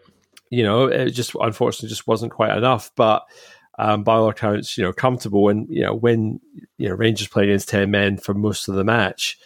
you 0.50 0.62
know, 0.62 0.84
it 0.84 1.10
just 1.10 1.34
unfortunately 1.40 1.88
just 1.88 2.06
wasn't 2.06 2.30
quite 2.30 2.56
enough. 2.56 2.92
But 2.94 3.24
um, 3.76 4.04
by 4.04 4.14
all 4.14 4.28
accounts, 4.28 4.78
you 4.78 4.84
know, 4.84 4.92
comfortable. 4.92 5.48
And, 5.48 5.66
you 5.68 5.82
know, 5.82 5.94
when, 5.94 6.38
you 6.76 6.88
know, 6.88 6.94
Rangers 6.94 7.26
played 7.26 7.48
against 7.48 7.70
10 7.70 7.90
men 7.90 8.18
for 8.18 8.34
most 8.34 8.68
of 8.68 8.76
the 8.76 8.84
match. 8.84 9.36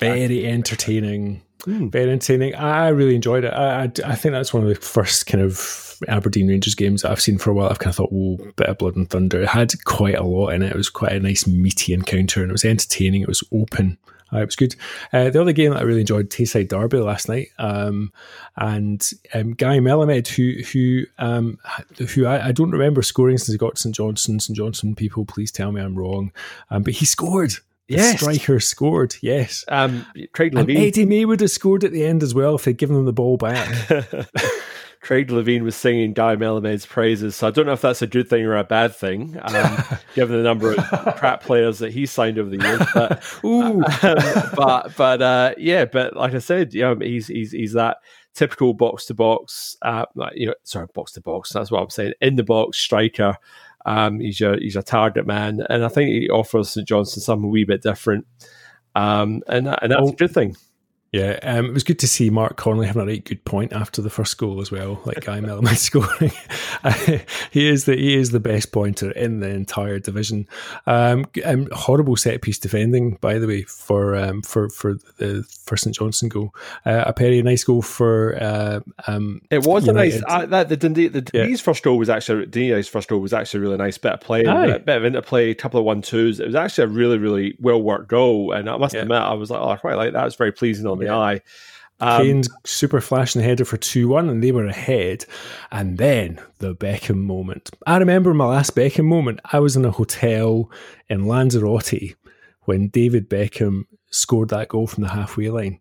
Very 0.00 0.44
entertaining. 0.44 1.42
Mm. 1.60 1.92
Very 1.92 2.10
entertaining. 2.10 2.54
I 2.54 2.88
really 2.88 3.14
enjoyed 3.14 3.44
it. 3.44 3.52
I, 3.52 3.82
I, 3.82 3.92
I, 4.04 4.14
think 4.14 4.32
that's 4.32 4.54
one 4.54 4.62
of 4.62 4.68
the 4.68 4.74
first 4.74 5.26
kind 5.26 5.42
of 5.44 5.98
Aberdeen 6.08 6.48
Rangers 6.48 6.74
games 6.74 7.02
that 7.02 7.10
I've 7.10 7.20
seen 7.20 7.38
for 7.38 7.50
a 7.50 7.54
while. 7.54 7.68
I've 7.68 7.78
kind 7.78 7.90
of 7.90 7.96
thought, 7.96 8.12
oh, 8.12 8.38
bit 8.56 8.68
of 8.68 8.78
blood 8.78 8.96
and 8.96 9.08
thunder. 9.08 9.42
It 9.42 9.48
had 9.48 9.72
quite 9.84 10.16
a 10.16 10.24
lot 10.24 10.50
in 10.50 10.62
it. 10.62 10.72
It 10.72 10.76
was 10.76 10.88
quite 10.88 11.12
a 11.12 11.20
nice 11.20 11.46
meaty 11.46 11.92
encounter, 11.92 12.40
and 12.40 12.50
it 12.50 12.52
was 12.52 12.64
entertaining. 12.64 13.22
It 13.22 13.28
was 13.28 13.44
open. 13.52 13.98
Uh, 14.32 14.38
it 14.38 14.46
was 14.46 14.56
good. 14.56 14.76
Uh, 15.12 15.30
the 15.30 15.40
other 15.40 15.52
game 15.52 15.72
that 15.72 15.80
I 15.80 15.82
really 15.82 16.00
enjoyed, 16.00 16.30
Tayside 16.30 16.68
Derby 16.68 16.98
last 16.98 17.28
night, 17.28 17.48
um, 17.58 18.12
and 18.56 19.08
um, 19.34 19.54
Guy 19.54 19.78
Melamed, 19.78 20.28
who 20.28 20.62
who 20.72 21.04
um, 21.18 21.58
who 22.14 22.26
I, 22.26 22.48
I, 22.48 22.52
don't 22.52 22.70
remember 22.70 23.02
scoring 23.02 23.38
since 23.38 23.52
he 23.52 23.58
got 23.58 23.78
St 23.78 23.94
Johnstone. 23.94 24.38
St 24.38 24.56
Johnstone 24.56 24.94
people, 24.94 25.24
please 25.24 25.50
tell 25.50 25.72
me 25.72 25.80
I'm 25.80 25.96
wrong, 25.96 26.32
um, 26.70 26.82
but 26.82 26.94
he 26.94 27.04
scored. 27.06 27.54
Yes. 27.90 28.20
striker 28.20 28.60
scored, 28.60 29.16
yes. 29.20 29.64
Um, 29.68 30.06
Craig 30.32 30.52
Levein. 30.52 30.76
And 30.76 30.78
Eddie 30.78 31.06
May 31.06 31.24
would 31.24 31.40
have 31.40 31.50
scored 31.50 31.84
at 31.84 31.92
the 31.92 32.04
end 32.04 32.22
as 32.22 32.34
well 32.34 32.54
if 32.54 32.64
they'd 32.64 32.76
given 32.76 32.96
him 32.96 33.04
the 33.04 33.12
ball 33.12 33.36
back. 33.36 33.68
Craig 35.00 35.28
Levein 35.28 35.62
was 35.62 35.74
singing 35.74 36.12
Guy 36.12 36.36
Melamed's 36.36 36.84
praises, 36.84 37.34
so 37.34 37.48
I 37.48 37.50
don't 37.50 37.64
know 37.64 37.72
if 37.72 37.80
that's 37.80 38.02
a 38.02 38.06
good 38.06 38.28
thing 38.28 38.44
or 38.44 38.56
a 38.56 38.64
bad 38.64 38.94
thing, 38.94 39.38
um, 39.42 39.84
given 40.14 40.36
the 40.36 40.42
number 40.42 40.74
of 40.74 41.16
crap 41.16 41.42
players 41.42 41.78
that 41.78 41.90
he 41.90 42.04
signed 42.04 42.38
over 42.38 42.50
the 42.50 42.62
years. 42.62 42.82
But, 42.92 43.24
Ooh. 43.44 43.82
Um, 44.02 44.52
but, 44.54 44.94
but 44.96 45.22
uh, 45.22 45.54
yeah, 45.56 45.86
but 45.86 46.16
like 46.16 46.34
I 46.34 46.38
said, 46.38 46.74
yeah, 46.74 46.94
he's 47.00 47.28
he's 47.28 47.50
he's 47.50 47.72
that 47.72 47.96
typical 48.34 48.74
box 48.74 49.06
to 49.06 49.14
box, 49.14 49.76
uh, 49.82 50.04
you 50.34 50.48
know, 50.48 50.54
sorry, 50.64 50.86
box 50.94 51.12
to 51.12 51.22
box. 51.22 51.50
That's 51.52 51.70
what 51.70 51.82
I'm 51.82 51.90
saying. 51.90 52.12
In 52.20 52.36
the 52.36 52.44
box 52.44 52.78
striker 52.78 53.36
um, 53.86 54.20
he's 54.20 54.40
a 54.40 54.56
he's 54.58 54.76
a 54.76 54.82
target 54.82 55.26
man, 55.26 55.64
and 55.68 55.84
I 55.84 55.88
think 55.88 56.10
he 56.10 56.28
offers 56.28 56.70
St. 56.70 56.86
Johnstone 56.86 57.22
something 57.22 57.46
a 57.46 57.50
wee 57.50 57.64
bit 57.64 57.82
different, 57.82 58.26
um, 58.94 59.42
and 59.46 59.68
and 59.68 59.92
that's 59.92 60.02
oh, 60.02 60.10
a 60.10 60.16
good 60.16 60.32
thing. 60.32 60.56
Yeah, 61.12 61.40
um, 61.42 61.66
it 61.66 61.72
was 61.72 61.82
good 61.82 61.98
to 62.00 62.06
see 62.06 62.30
Mark 62.30 62.56
Connolly 62.56 62.86
having 62.86 63.02
a 63.02 63.06
right 63.06 63.24
good 63.24 63.44
point 63.44 63.72
after 63.72 64.00
the 64.00 64.10
first 64.10 64.38
goal 64.38 64.60
as 64.60 64.70
well. 64.70 65.00
Like 65.04 65.20
Guy 65.24 65.40
Melamed 65.40 65.76
scoring, 65.76 66.30
he 67.50 67.68
is 67.68 67.84
the 67.84 67.96
he 67.96 68.14
is 68.14 68.30
the 68.30 68.38
best 68.38 68.70
pointer 68.70 69.10
in 69.10 69.40
the 69.40 69.48
entire 69.48 69.98
division. 69.98 70.46
Um, 70.86 71.26
um, 71.44 71.68
horrible 71.72 72.16
set 72.16 72.42
piece 72.42 72.60
defending, 72.60 73.16
by 73.20 73.40
the 73.40 73.48
way, 73.48 73.62
for 73.62 74.14
um, 74.14 74.42
for 74.42 74.68
for 74.68 74.94
the 75.18 75.42
for 75.64 75.76
St 75.76 75.96
Johnstone 75.96 76.28
goal. 76.28 76.54
Uh, 76.86 77.02
a 77.06 77.14
very 77.16 77.42
nice 77.42 77.64
goal 77.64 77.82
for. 77.82 78.40
Uh, 78.40 78.80
um, 79.08 79.42
it 79.50 79.66
was 79.66 79.88
United. 79.88 80.18
a 80.18 80.20
nice 80.20 80.22
uh, 80.28 80.46
that 80.46 80.68
the 80.68 80.76
Dundee 80.76 81.08
the 81.08 81.22
Dundee's 81.22 81.58
yeah. 81.58 81.64
first 81.64 81.82
goal 81.82 81.98
was 81.98 82.08
actually 82.08 82.46
Dundee's 82.46 82.86
first 82.86 83.08
goal 83.08 83.18
was 83.18 83.32
actually 83.32 83.58
a 83.58 83.62
really 83.62 83.78
nice 83.78 83.98
bit 83.98 84.12
of 84.12 84.20
play, 84.20 84.44
a 84.44 84.78
bit 84.78 84.96
of 84.96 85.04
interplay, 85.04 85.50
a 85.50 85.56
couple 85.56 85.80
of 85.80 85.86
one 85.86 86.02
twos. 86.02 86.38
It 86.38 86.46
was 86.46 86.54
actually 86.54 86.84
a 86.84 86.88
really 86.88 87.18
really 87.18 87.56
well 87.58 87.82
worked 87.82 88.06
goal, 88.06 88.52
and 88.52 88.70
I 88.70 88.76
must 88.76 88.94
yeah. 88.94 89.02
admit 89.02 89.18
I 89.18 89.34
was 89.34 89.50
like, 89.50 89.60
oh, 89.60 89.70
I 89.70 89.76
quite 89.76 89.96
like 89.96 90.12
that. 90.12 90.24
It's 90.24 90.36
very 90.36 90.52
pleasing 90.52 90.86
on 90.86 90.99
the 91.00 91.06
yeah. 91.06 91.18
eye. 91.18 91.40
Um, 92.00 92.22
Kane's 92.22 92.48
super 92.64 93.00
flashing 93.00 93.42
header 93.42 93.64
for 93.64 93.76
2 93.76 94.08
1, 94.08 94.28
and 94.28 94.42
they 94.42 94.52
were 94.52 94.66
ahead. 94.66 95.26
And 95.70 95.98
then 95.98 96.40
the 96.58 96.74
Beckham 96.74 97.18
moment. 97.18 97.70
I 97.86 97.98
remember 97.98 98.32
my 98.32 98.46
last 98.46 98.74
Beckham 98.74 99.04
moment. 99.04 99.40
I 99.52 99.60
was 99.60 99.76
in 99.76 99.84
a 99.84 99.90
hotel 99.90 100.70
in 101.08 101.26
Lanzarote 101.26 102.14
when 102.62 102.88
David 102.88 103.28
Beckham 103.28 103.84
scored 104.10 104.48
that 104.48 104.68
goal 104.68 104.86
from 104.86 105.02
the 105.02 105.10
halfway 105.10 105.50
line. 105.50 105.80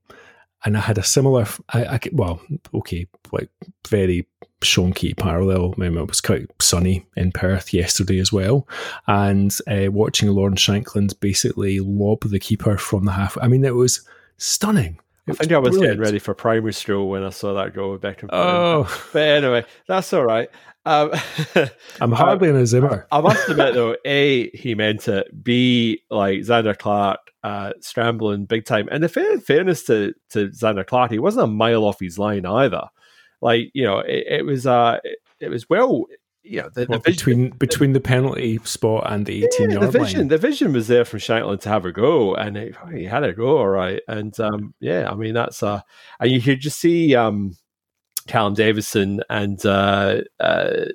And 0.66 0.76
I 0.76 0.82
had 0.82 0.98
a 0.98 1.04
similar, 1.04 1.48
I, 1.70 1.86
I 1.86 2.00
well, 2.12 2.42
okay, 2.74 3.08
like 3.32 3.50
very 3.88 4.28
shonky 4.60 5.16
parallel. 5.16 5.74
I 5.78 5.80
mean, 5.80 5.98
it 5.98 6.08
was 6.08 6.20
quite 6.20 6.48
sunny 6.62 7.06
in 7.16 7.32
Perth 7.32 7.74
yesterday 7.74 8.20
as 8.20 8.34
well. 8.34 8.68
And 9.08 9.58
uh, 9.68 9.90
watching 9.90 10.30
Lawrence 10.30 10.62
Shankland 10.62 11.18
basically 11.22 11.80
lob 11.80 12.24
the 12.26 12.40
keeper 12.40 12.78
from 12.78 13.06
the 13.06 13.14
half. 13.14 13.38
I 13.42 13.48
mean, 13.48 13.64
it 13.64 13.76
was 13.76 14.02
stunning 14.38 15.00
I 15.32 15.34
think 15.34 15.52
I 15.52 15.58
was 15.58 15.72
brilliant. 15.72 15.82
getting 15.82 16.02
ready 16.02 16.20
for 16.20 16.34
primary 16.34 16.74
school 16.74 17.10
when 17.10 17.24
I 17.24 17.30
saw 17.30 17.54
that 17.54 17.74
goal 17.74 17.92
with 17.92 18.02
Beckham. 18.02 18.30
Oh, 18.32 18.84
but 19.14 19.22
anyway, 19.22 19.66
that's 19.88 20.12
all 20.14 20.26
right. 20.26 20.50
Um, 20.86 21.12
I'm 22.02 22.12
hardly 22.12 22.50
in 22.50 22.56
a 22.56 22.66
zimmer. 22.66 23.08
I, 23.12 23.22
must 23.22 23.48
admit, 23.50 23.74
though, 23.74 23.96
a 24.06 24.50
he 24.52 24.76
meant 24.76 25.08
it. 25.08 25.44
B 25.44 26.04
like 26.10 26.40
Zander 26.40 26.78
Clark 26.78 27.20
uh, 27.44 27.74
scrambling 27.82 28.46
big 28.46 28.66
time. 28.66 28.88
And 28.92 29.04
the 29.04 29.10
fair, 29.10 29.40
fairness 29.40 29.84
to 29.86 30.14
to 30.32 30.50
Zander 30.50 30.86
Clark, 30.86 31.12
he 31.12 31.20
wasn't 31.20 31.46
a 31.46 31.48
mile 31.48 31.86
off 31.86 32.00
his 32.00 32.18
line 32.18 32.46
either. 32.46 32.84
Like 33.42 33.72
you 33.74 33.84
know, 33.84 34.00
it, 34.00 34.26
it 34.28 34.46
was 34.46 34.66
uh, 34.66 35.00
it, 35.04 35.20
it 35.40 35.50
was 35.50 35.70
well 35.70 36.06
you 36.50 36.62
know, 36.62 36.70
the, 36.70 36.88
well, 36.90 37.00
the 37.00 37.12
vision, 37.12 37.16
between 37.16 37.50
between 37.52 37.94
the 37.94 38.00
penalty 38.00 38.60
spot 38.64 39.04
and 39.12 39.26
the 39.26 39.46
eighteen 39.46 39.70
yeah, 39.70 39.80
yard 39.80 39.92
the 39.92 40.00
vision, 40.00 40.20
line. 40.22 40.28
The 40.30 40.38
vision 40.38 40.74
was 40.74 40.88
there 40.88 41.06
from 41.06 41.20
Shankland 41.20 41.62
to 41.62 41.70
have 41.70 41.86
a 41.86 41.92
go, 41.92 42.34
and 42.34 42.58
he, 42.58 42.72
he 42.92 43.04
had 43.06 43.24
a 43.24 43.34
go, 43.34 43.60
all 43.60 43.68
right. 43.68 44.02
And 44.08 44.38
um, 44.40 44.74
yeah, 44.80 45.10
I 45.12 45.16
mean 45.16 45.36
that's 45.36 45.62
uh, 45.62 45.82
and 46.20 46.32
you 46.32 46.42
could 46.42 46.60
just 46.60 46.80
see 46.80 47.16
um, 47.16 47.56
Callum 48.28 48.56
Davidson 48.56 49.22
and 49.30 49.64
uh, 49.66 50.22
uh, 50.40 50.44
uh, 50.44 50.86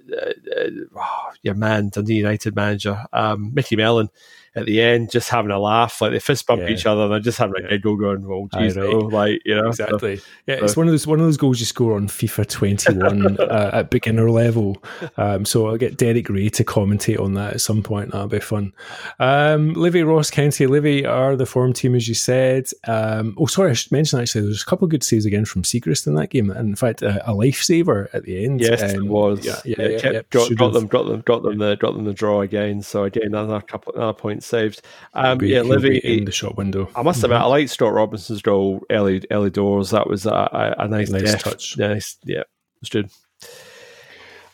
oh, 0.96 1.30
your 1.42 1.54
man 1.54 1.90
Dundee 1.90 2.14
United 2.14 2.56
manager 2.56 3.04
um, 3.12 3.54
Micky 3.54 3.76
Mellon 3.76 4.08
at 4.56 4.66
the 4.66 4.80
end, 4.80 5.10
just 5.10 5.28
having 5.28 5.50
a 5.50 5.58
laugh, 5.58 6.00
like 6.00 6.12
they 6.12 6.20
fist 6.20 6.46
bump 6.46 6.62
yeah. 6.62 6.68
each 6.68 6.86
other, 6.86 7.02
and 7.02 7.12
they're 7.12 7.20
just 7.20 7.38
having 7.38 7.56
a 7.58 7.62
yeah. 7.62 7.70
giggle, 7.70 7.96
going, 7.96 8.26
"Well, 8.26 8.48
geez, 8.54 8.76
like 8.76 9.40
you 9.44 9.54
know." 9.54 9.68
Exactly. 9.68 10.16
So, 10.16 10.24
yeah, 10.46 10.58
so. 10.58 10.64
it's 10.64 10.76
one 10.76 10.86
of 10.86 10.92
those 10.92 11.06
one 11.06 11.18
of 11.18 11.26
those 11.26 11.36
goals 11.36 11.58
you 11.60 11.66
score 11.66 11.94
on 11.94 12.06
FIFA 12.06 12.48
21 12.48 13.40
uh, 13.40 13.70
at 13.72 13.90
beginner 13.90 14.30
level. 14.30 14.82
Um, 15.16 15.44
so 15.44 15.68
I'll 15.68 15.76
get 15.76 15.96
Derek 15.96 16.28
Ray 16.28 16.48
to 16.50 16.64
commentate 16.64 17.20
on 17.20 17.34
that 17.34 17.54
at 17.54 17.60
some 17.60 17.82
point. 17.82 18.12
That'll 18.12 18.28
be 18.28 18.38
fun. 18.38 18.72
Um, 19.18 19.72
Livy 19.74 20.04
Ross 20.04 20.30
County, 20.30 20.66
Livy 20.66 21.04
are 21.04 21.34
the 21.34 21.46
form 21.46 21.72
team, 21.72 21.94
as 21.94 22.06
you 22.06 22.14
said. 22.14 22.68
Um, 22.86 23.34
oh, 23.38 23.46
sorry, 23.46 23.70
I 23.70 23.74
should 23.74 23.92
mention 23.92 24.20
actually, 24.20 24.42
there's 24.42 24.62
a 24.62 24.66
couple 24.66 24.84
of 24.84 24.90
good 24.90 25.02
saves 25.02 25.26
again 25.26 25.44
from 25.44 25.62
Siegrist 25.62 26.06
in 26.06 26.14
that 26.14 26.30
game, 26.30 26.50
and 26.50 26.68
in 26.68 26.76
fact, 26.76 27.02
a, 27.02 27.28
a 27.28 27.34
lifesaver 27.34 28.08
at 28.12 28.22
the 28.24 28.44
end. 28.44 28.60
Yes, 28.60 28.82
it 28.82 28.98
um, 28.98 29.08
was. 29.08 29.44
Yeah, 29.44 29.60
yeah, 29.64 29.88
yeah, 29.88 30.10
yeah, 30.12 30.22
got, 30.30 30.54
got 30.54 30.72
them, 30.72 30.86
got 30.86 31.06
them, 31.06 31.20
got 31.22 31.42
them 31.42 31.58
the 31.58 31.76
got 31.76 31.94
them 31.94 32.04
the 32.04 32.12
draw 32.12 32.42
again. 32.42 32.82
So 32.82 33.04
again, 33.04 33.24
another 33.26 33.60
couple, 33.60 33.94
another 33.94 34.12
point 34.12 34.43
saved. 34.44 34.82
Um, 35.12 35.38
be, 35.38 35.48
yeah, 35.48 35.62
Livy 35.62 35.98
in 35.98 36.24
the 36.24 36.32
shop 36.32 36.56
window. 36.56 36.88
I 36.94 37.02
must 37.02 37.18
mm-hmm. 37.18 37.26
admit, 37.26 37.40
I 37.40 37.46
liked 37.46 37.70
Stuart 37.70 37.92
Robinson's 37.92 38.42
goal 38.42 38.82
early 38.90 39.22
early 39.30 39.50
doors. 39.50 39.90
That 39.90 40.08
was 40.08 40.26
a, 40.26 40.76
a, 40.78 40.88
nice, 40.88 41.10
nice 41.10 41.42
touch. 41.42 41.76
Nice, 41.78 42.16
yeah, 42.24 42.44
it's 42.80 42.90
good. 42.90 43.10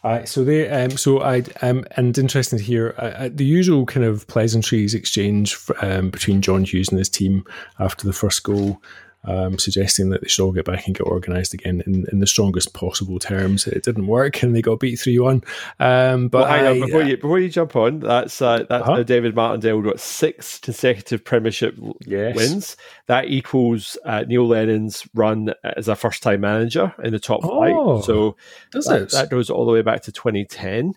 Uh, 0.03 0.25
so 0.25 0.45
they, 0.45 0.69
um, 0.69 0.93
so 0.93 1.21
I, 1.21 1.43
um, 1.61 1.85
and 1.97 2.17
interesting 2.17 2.59
to 2.59 2.65
hear 2.65 2.95
uh, 2.97 3.25
uh, 3.25 3.29
the 3.31 3.45
usual 3.45 3.85
kind 3.85 4.07
of 4.07 4.27
pleasantries 4.29 4.95
exchange 4.95 5.57
um, 5.83 6.09
between 6.09 6.41
John 6.41 6.65
Hughes 6.65 6.89
and 6.89 6.99
his 6.99 7.11
team 7.11 7.45
after 7.79 8.07
the 8.07 8.13
first 8.15 8.43
goal 8.43 8.81
um, 9.25 9.59
suggesting 9.59 10.11
that 10.11 10.23
they 10.23 10.29
should 10.29 10.45
all 10.45 10.53
get 10.53 10.65
back 10.65 10.87
and 10.87 10.97
get 10.97 11.07
organised 11.07 11.53
again 11.53 11.83
in, 11.87 12.07
in 12.11 12.21
the 12.21 12.27
strongest 12.27 12.73
possible 12.73 13.19
terms. 13.19 13.67
It 13.67 13.83
didn't 13.83 14.07
work, 14.07 14.43
and 14.43 14.57
they 14.57 14.63
got 14.63 14.81
beat 14.81 14.97
three 14.97 15.19
one. 15.19 15.43
Um, 15.79 16.29
but 16.29 16.43
well, 16.43 16.49
hang 16.49 16.67
I, 16.67 16.71
on 16.71 16.81
before 16.81 17.03
you 17.03 17.17
before 17.17 17.39
you 17.39 17.49
jump 17.49 17.77
on. 17.77 18.01
That's 18.01 18.41
uh, 18.41 18.65
that's 18.69 18.89
uh-huh. 18.89 19.03
David 19.03 19.35
Martindale 19.35 19.83
got 19.83 20.01
six 20.01 20.59
consecutive 20.59 21.25
Premiership 21.25 21.77
yes. 22.07 22.35
wins. 22.35 22.77
That 23.07 23.27
equals 23.27 23.99
uh, 24.05 24.25
Neil 24.27 24.47
Lennon's 24.47 25.07
run 25.15 25.53
as 25.65 25.89
a 25.89 25.97
first 25.97 26.23
time 26.23 26.41
manager 26.41 26.95
in 27.03 27.13
the 27.13 27.21
top 27.21 27.41
oh, 27.43 27.49
flight. 27.49 28.05
So 28.05 28.37
that, 28.73 29.11
that 29.11 29.31
goes 29.31 29.51
all 29.51 29.67
the 29.67 29.73
way 29.73 29.83
back 29.83 30.03
to 30.03 30.13
2010. 30.13 30.95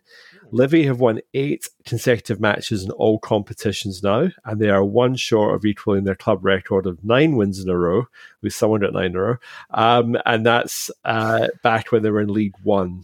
Livy 0.54 0.86
have 0.86 1.00
won 1.00 1.20
eight 1.34 1.68
consecutive 1.84 2.40
matches 2.40 2.84
in 2.84 2.92
all 2.92 3.18
competitions 3.18 4.04
now, 4.04 4.30
and 4.46 4.62
they 4.62 4.70
are 4.70 4.84
one 4.84 5.16
short 5.16 5.56
of 5.56 5.66
equaling 5.66 6.04
their 6.04 6.16
club 6.16 6.46
record 6.46 6.86
of 6.86 7.04
nine 7.04 7.36
wins 7.36 7.60
in 7.60 7.70
a 7.70 7.78
row. 7.78 8.08
With 8.42 8.54
someone 8.54 8.84
at 8.84 8.94
nine 8.94 9.08
in 9.08 9.16
a 9.16 9.22
row, 9.22 9.36
um, 9.72 10.18
and 10.26 10.46
that's 10.46 10.92
uh, 11.04 11.48
back 11.64 11.92
when 11.92 12.04
they 12.04 12.12
were 12.12 12.22
in 12.22 12.32
League 12.32 12.56
One. 12.64 13.04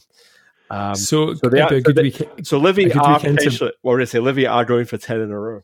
Um, 0.70 0.96
so, 0.96 1.34
so, 1.34 1.50
they 1.50 1.62
are, 1.62 1.82
so, 1.82 1.91
they, 1.91 2.12
so 2.44 2.60
Livy 2.60 2.91
are 2.94 3.20
potentially, 3.20 3.72
to... 3.84 4.06
say 4.06 4.20
Livy 4.20 4.46
are 4.46 4.65
going 4.65 4.86
for 4.86 4.98
ten 4.98 5.20
in 5.20 5.32
a 5.32 5.39
row. 5.39 5.63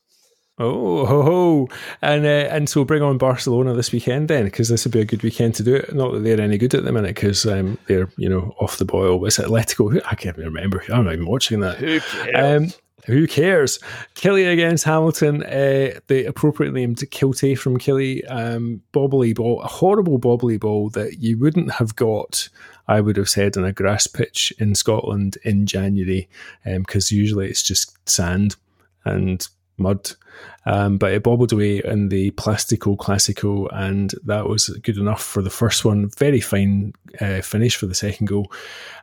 Oh, 0.57 1.05
ho, 1.05 1.21
ho. 1.21 1.69
and 2.01 2.25
uh, 2.25 2.47
and 2.49 2.69
so 2.69 2.85
bring 2.85 3.01
on 3.01 3.17
Barcelona 3.17 3.73
this 3.73 3.91
weekend 3.91 4.29
then, 4.29 4.45
because 4.45 4.69
this 4.69 4.85
would 4.85 4.93
be 4.93 5.01
a 5.01 5.05
good 5.05 5.21
weekend 5.21 5.53
to 5.55 5.63
do 5.63 5.75
it. 5.75 5.93
Not 5.93 6.13
that 6.13 6.23
they're 6.23 6.39
any 6.39 6.57
good 6.57 6.73
at 6.73 6.85
the 6.85 6.93
minute, 6.93 7.15
because 7.15 7.45
um, 7.45 7.77
they're 7.87 8.09
you 8.17 8.29
know 8.29 8.55
off 8.61 8.77
the 8.77 8.85
boil. 8.85 9.25
It's 9.25 9.37
Atletico. 9.37 10.01
I 10.05 10.15
can't 10.15 10.37
even 10.37 10.53
remember. 10.53 10.81
I'm 10.89 11.03
not 11.03 11.13
even 11.13 11.27
watching 11.27 11.59
that. 11.59 11.77
Who 11.77 11.99
Um, 12.33 12.71
Who 13.05 13.27
cares? 13.27 13.79
Killie 14.15 14.51
against 14.51 14.83
Hamilton. 14.85 15.43
Uh, 15.43 15.99
the 16.07 16.25
appropriately 16.25 16.79
named 16.79 16.97
Kiltie 16.97 17.57
from 17.57 17.77
Killie. 17.77 18.23
Um, 18.31 18.81
bobbly 18.93 19.35
ball, 19.35 19.61
a 19.61 19.67
horrible 19.67 20.17
bobbly 20.17 20.59
ball 20.59 20.89
that 20.91 21.19
you 21.19 21.37
wouldn't 21.37 21.73
have 21.73 21.95
got. 21.95 22.49
I 22.87 23.01
would 23.01 23.17
have 23.17 23.29
said 23.29 23.57
on 23.57 23.65
a 23.65 23.73
grass 23.73 24.07
pitch 24.07 24.53
in 24.57 24.73
Scotland 24.73 25.37
in 25.43 25.65
January, 25.65 26.29
because 26.63 27.11
um, 27.11 27.17
usually 27.17 27.47
it's 27.47 27.63
just 27.63 27.97
sand 28.09 28.55
and 29.03 29.47
mud. 29.77 30.11
Um, 30.65 30.97
but 30.97 31.13
it 31.13 31.23
bobbled 31.23 31.53
away 31.53 31.81
in 31.83 32.09
the 32.09 32.31
Plastico 32.31 32.97
Classico, 32.97 33.69
and 33.71 34.13
that 34.23 34.47
was 34.47 34.69
good 34.81 34.97
enough 34.97 35.23
for 35.23 35.41
the 35.41 35.49
first 35.49 35.85
one. 35.85 36.09
Very 36.17 36.41
fine 36.41 36.93
uh, 37.21 37.41
finish 37.41 37.75
for 37.75 37.85
the 37.85 37.93
second 37.93 38.25
goal. 38.25 38.51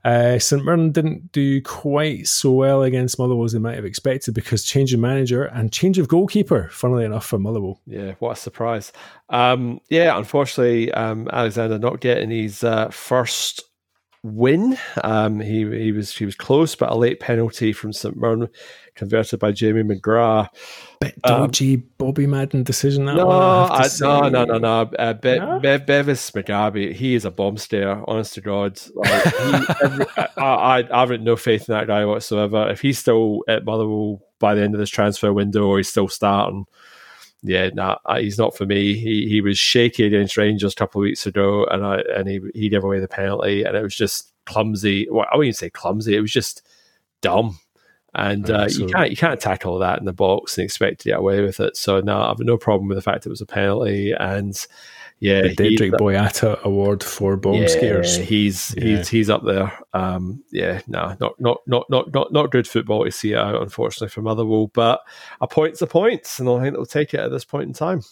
Uh, 0.05 0.38
St 0.38 0.64
Mirren 0.64 0.91
didn't 0.91 1.31
do 1.31 1.62
quite 1.62 2.26
so 2.26 2.50
well 2.50 2.83
against 2.83 3.19
Motherwell 3.19 3.45
as 3.45 3.52
they 3.52 3.61
might 3.61 3.76
have 3.76 3.85
expected 3.85 4.35
because 4.35 4.64
change 4.64 4.93
of 4.93 5.00
manager 5.00 5.45
and 5.45 5.73
change 5.73 5.99
of 5.99 6.09
goalkeeper, 6.09 6.69
funnily 6.73 7.05
enough, 7.05 7.26
for 7.26 7.38
Motherwell. 7.38 7.81
Yeah, 7.87 8.14
what 8.19 8.33
a 8.33 8.41
surprise. 8.41 8.93
Um, 9.29 9.81
yeah, 9.88 10.19
unfortunately, 10.19 10.93
um, 10.93 11.29
Alexander 11.33 11.79
not 11.79 12.00
getting 12.00 12.31
his 12.31 12.64
uh, 12.64 12.88
first 12.88 13.62
win. 14.23 14.79
Um, 15.02 15.41
he 15.41 15.69
he 15.69 15.93
was 15.93 16.17
he 16.17 16.25
was 16.25 16.35
close, 16.35 16.75
but 16.75 16.91
a 16.91 16.97
late 16.97 17.21
penalty 17.21 17.73
from 17.73 17.93
St 17.93 18.17
Mirren 18.17 18.49
converted 18.95 19.41
by 19.41 19.52
Jamie 19.52 19.83
McGrath. 19.83 20.49
Bit 21.00 21.14
um, 21.25 21.41
dodgy 21.41 21.75
um, 21.75 21.85
Bobby 21.99 22.26
Madden 22.26 22.62
decision. 22.62 23.07
That 23.07 23.17
no, 23.17 23.26
one, 23.26 23.37
I, 23.37 23.88
no, 24.00 24.29
no, 24.29 24.45
no, 24.45 24.59
no, 24.59 24.91
uh, 24.99 25.12
Be- 25.14 25.38
no? 25.38 25.59
Be- 25.59 25.79
Bevis 25.79 26.31
Mugabi, 26.31 26.93
he 26.93 27.14
is 27.14 27.25
a 27.25 27.31
bomb 27.31 27.57
stare. 27.57 28.02
Honest 28.09 28.35
to 28.35 28.41
God, 28.41 28.81
like, 28.95 29.25
he, 29.25 29.75
every, 29.85 30.07
I, 30.17 30.25
I, 30.37 30.88
I 30.93 31.00
have 31.07 31.21
no 31.21 31.37
faith 31.37 31.69
in 31.69 31.75
that 31.75 31.87
guy 31.87 32.05
whatsoever. 32.05 32.71
If 32.71 32.81
he's 32.81 32.99
still 32.99 33.41
at 33.49 33.64
Motherwell 33.64 34.23
by 34.38 34.55
the 34.55 34.62
end 34.62 34.75
of 34.75 34.81
this 34.81 34.91
transfer 34.91 35.33
window, 35.33 35.67
or 35.67 35.79
he's 35.79 35.88
still 35.88 36.09
starting 36.09 36.67
yeah, 37.43 37.71
nah, 37.75 37.97
he's 38.19 38.39
not 38.39 38.57
for 38.57 38.67
me. 38.67 38.95
He 38.95 39.29
he 39.29 39.41
was 39.41 39.59
shaky 39.59 40.05
against 40.05 40.37
Rangers 40.37 40.73
a 40.73 40.77
couple 40.77 41.01
of 41.01 41.05
weeks 41.05 41.27
ago, 41.27 41.65
and 41.67 41.85
I 41.85 42.03
and 42.15 42.29
he 42.29 42.41
he 42.55 42.69
gave 42.69 42.85
away 42.85 43.01
the 43.01 43.09
penalty, 43.09 43.65
and 43.65 43.77
it 43.77 43.83
was 43.83 43.97
just 43.97 44.33
clumsy. 44.47 45.09
Well, 45.11 45.27
I 45.33 45.37
wouldn't 45.37 45.57
say 45.57 45.69
clumsy. 45.69 46.17
It 46.17 46.21
was 46.21 46.33
just 46.33 46.63
dumb, 47.21 47.59
and 48.15 48.49
uh, 48.49 48.69
you 48.71 48.87
can't 48.87 49.11
you 49.11 49.17
can't 49.17 49.41
tackle 49.41 49.81
that 49.81 49.99
in 49.99 50.05
the 50.05 50.13
box 50.13 50.57
and 50.57 50.65
expect 50.65 51.01
to 51.01 51.09
get 51.09 51.19
away 51.19 51.41
with 51.41 51.59
it. 51.59 51.77
So 51.77 52.01
no, 52.01 52.23
I've 52.23 52.39
no 52.39 52.57
problem 52.57 52.89
with 52.89 52.97
the 52.97 53.03
fact 53.03 53.27
it 53.27 53.31
was 53.31 53.41
a 53.41 53.47
penalty, 53.47 54.13
and 54.13 54.65
yeah, 55.23 55.43
the 55.43 55.55
Dedryck 55.55 55.93
Boyata 55.93 56.61
Award 56.64 57.05
for 57.05 57.37
bomb 57.37 57.55
yeah, 57.55 57.69
scares. 57.69 58.17
He's 58.17 58.75
yeah. 58.76 58.85
he's 58.85 59.09
he's 59.09 59.31
up 59.31 59.45
there. 59.45 59.73
Um, 59.93 60.43
yeah, 60.50 60.81
no, 60.88 61.17
not 61.21 61.41
not 61.41 61.61
not 61.69 61.88
not 61.88 62.12
not 62.12 62.33
not 62.33 62.50
good 62.50 62.67
football 62.67 63.05
to 63.05 63.12
see 63.12 63.31
it 63.31 63.38
out, 63.38 63.62
unfortunately 63.62 64.09
for 64.09 64.21
Motherwell. 64.21 64.73
But 64.75 65.00
a 65.41 65.47
point's 65.47 65.81
a 65.81 65.87
point, 65.87 66.29
and 66.41 66.49
I 66.49 66.61
think 66.61 66.75
they'll 66.75 66.87
take 66.87 67.14
it 67.14 67.21
at 67.21 67.31
this 67.31 67.45
point 67.45 67.69
in 67.69 67.73
time. 67.73 68.02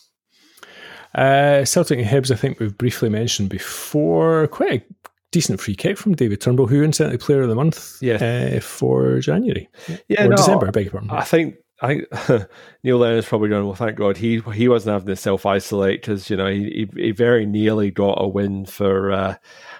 Uh, 1.12 1.64
Celtic 1.64 1.98
and 1.98 2.06
Hibs, 2.06 2.30
I 2.30 2.36
think 2.36 2.60
we've 2.60 2.78
briefly 2.78 3.08
mentioned 3.08 3.48
before. 3.48 4.46
Quite 4.46 4.82
a 4.82 5.10
decent 5.32 5.58
free 5.58 5.74
kick 5.74 5.98
from 5.98 6.14
David 6.14 6.40
Turnbull, 6.40 6.68
who 6.68 6.84
incidentally 6.84 7.18
player 7.18 7.42
of 7.42 7.48
the 7.48 7.56
month 7.56 8.00
yeah. 8.00 8.54
Uh, 8.54 8.60
for 8.60 9.18
January. 9.18 9.68
Yeah, 10.06 10.26
or 10.26 10.28
no, 10.28 10.36
December, 10.36 10.68
I 10.68 10.70
beg 10.70 10.84
your 10.84 10.92
pardon. 10.92 11.10
I 11.10 11.24
think 11.24 11.56
I 11.80 11.86
think 11.86 12.48
Neil 12.84 12.98
Lennon's 12.98 13.26
probably 13.26 13.48
going, 13.48 13.64
well, 13.64 13.74
thank 13.74 13.96
God 13.96 14.16
he 14.16 14.40
he 14.54 14.68
wasn't 14.68 14.92
having 14.92 15.08
to 15.08 15.16
self 15.16 15.46
isolate 15.46 16.02
because 16.02 16.28
you 16.28 16.36
know 16.36 16.48
he, 16.48 16.88
he, 16.94 17.10
very 17.12 17.46
nearly 17.46 17.90
got 17.90 18.20
a 18.20 18.28
win 18.28 18.66
for 18.66 19.12
uh, 19.12 19.36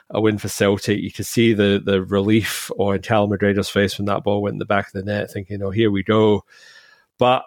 a 0.09 0.21
win 0.21 0.39
for 0.39 0.49
Celtic. 0.49 1.01
You 1.01 1.13
could 1.13 1.27
see 1.27 1.53
the 1.53 1.81
the 1.85 2.03
relief 2.03 2.71
on 2.79 3.01
Callum 3.01 3.31
McGregor's 3.31 3.69
face 3.69 3.99
when 3.99 4.07
that 4.07 4.25
ball 4.25 4.43
went 4.43 4.55
in 4.55 4.59
the 4.59 4.65
back 4.65 4.87
of 4.87 4.93
the 4.93 5.03
net, 5.03 5.31
thinking, 5.31 5.63
"Oh, 5.63 5.71
here 5.71 5.91
we 5.91 6.03
go." 6.03 6.45
But 7.19 7.45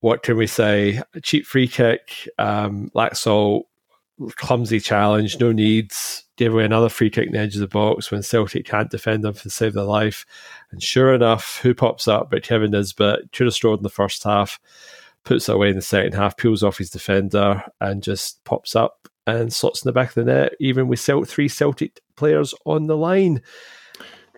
what 0.00 0.22
can 0.22 0.36
we 0.36 0.46
say? 0.46 1.00
A 1.14 1.20
cheap 1.22 1.46
free 1.46 1.66
kick, 1.66 2.28
um, 2.38 2.90
Laxalt, 2.94 3.62
clumsy 4.36 4.80
challenge, 4.80 5.38
no 5.38 5.52
needs 5.52 6.24
gave 6.36 6.52
away 6.52 6.64
another 6.64 6.88
free 6.88 7.10
kick 7.10 7.26
in 7.26 7.32
the 7.32 7.38
edge 7.38 7.54
of 7.54 7.60
the 7.60 7.68
box 7.68 8.10
when 8.10 8.22
Celtic 8.22 8.66
can't 8.66 8.90
defend 8.90 9.22
them 9.22 9.34
to 9.34 9.50
save 9.50 9.74
their 9.74 9.84
life. 9.84 10.26
And 10.70 10.82
sure 10.82 11.14
enough, 11.14 11.60
who 11.62 11.74
pops 11.74 12.08
up 12.08 12.30
but 12.30 12.42
Kevin 12.42 12.72
Nisbet, 12.72 13.32
could 13.32 13.46
have 13.46 13.54
scored 13.54 13.78
in 13.78 13.84
the 13.84 13.88
first 13.88 14.24
half, 14.24 14.58
puts 15.24 15.48
it 15.48 15.54
away 15.54 15.70
in 15.70 15.76
the 15.76 15.82
second 15.82 16.14
half, 16.14 16.36
peels 16.36 16.62
off 16.62 16.78
his 16.78 16.90
defender, 16.90 17.62
and 17.80 18.02
just 18.02 18.42
pops 18.44 18.74
up 18.74 19.08
and 19.26 19.52
slots 19.52 19.84
in 19.84 19.88
the 19.88 19.92
back 19.92 20.08
of 20.08 20.14
the 20.14 20.24
net, 20.24 20.54
even 20.60 20.88
with 20.88 21.00
three 21.00 21.48
Celtic 21.48 22.00
players 22.16 22.52
on 22.66 22.86
the 22.86 22.96
line. 22.96 23.40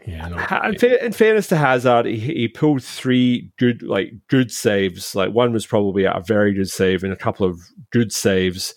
Yeah, 0.07 0.29
in, 0.69 0.75
in, 0.75 1.13
fairness 1.13 1.49
to 1.49 1.57
Hazard, 1.57 2.07
he, 2.07 2.17
he, 2.17 2.47
pulled 2.47 2.85
three 2.85 3.51
good, 3.59 3.83
like 3.83 4.13
good 4.29 4.53
saves. 4.53 5.17
Like 5.17 5.33
one 5.33 5.53
was 5.53 5.67
probably 5.67 6.05
a 6.05 6.23
very 6.25 6.55
good 6.55 6.71
save, 6.71 7.03
and 7.03 7.13
a 7.13 7.17
couple 7.17 7.45
of 7.45 7.59
good 7.91 8.13
saves 8.13 8.73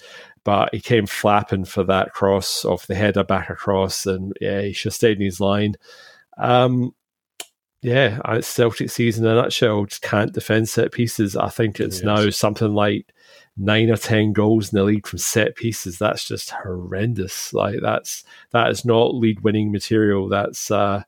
but 0.49 0.73
he 0.73 0.81
came 0.81 1.05
flapping 1.05 1.63
for 1.63 1.83
that 1.83 2.11
cross 2.11 2.65
off 2.65 2.87
the 2.87 2.95
header 2.95 3.23
back 3.23 3.51
across, 3.51 4.07
and 4.07 4.33
yeah, 4.41 4.61
he 4.61 4.73
should 4.73 4.89
have 4.89 4.95
stayed 4.95 5.19
in 5.19 5.23
his 5.23 5.39
line. 5.39 5.75
Um, 6.39 6.95
yeah, 7.83 8.19
it's 8.29 8.47
Celtic 8.47 8.89
season 8.89 9.25
in 9.25 9.31
a 9.31 9.35
nutshell. 9.35 9.85
Just 9.85 10.01
can't 10.01 10.33
defend 10.33 10.67
set 10.67 10.91
pieces. 10.91 11.35
I 11.35 11.49
think 11.49 11.79
it's 11.79 11.97
yes. 11.97 12.03
now 12.03 12.29
something 12.31 12.73
like 12.73 13.13
nine 13.57 13.91
or 13.91 13.95
ten 13.95 14.33
goals 14.33 14.73
in 14.73 14.77
the 14.77 14.85
league 14.85 15.05
from 15.05 15.19
set 15.19 15.55
pieces. 15.55 15.99
That's 15.99 16.27
just 16.27 16.49
horrendous. 16.49 17.53
Like 17.53 17.81
that's 17.83 18.23
that 18.49 18.71
is 18.71 18.83
not 18.83 19.13
league 19.13 19.41
winning 19.41 19.71
material. 19.71 20.29
That's 20.29 20.71
uh, 20.71 21.03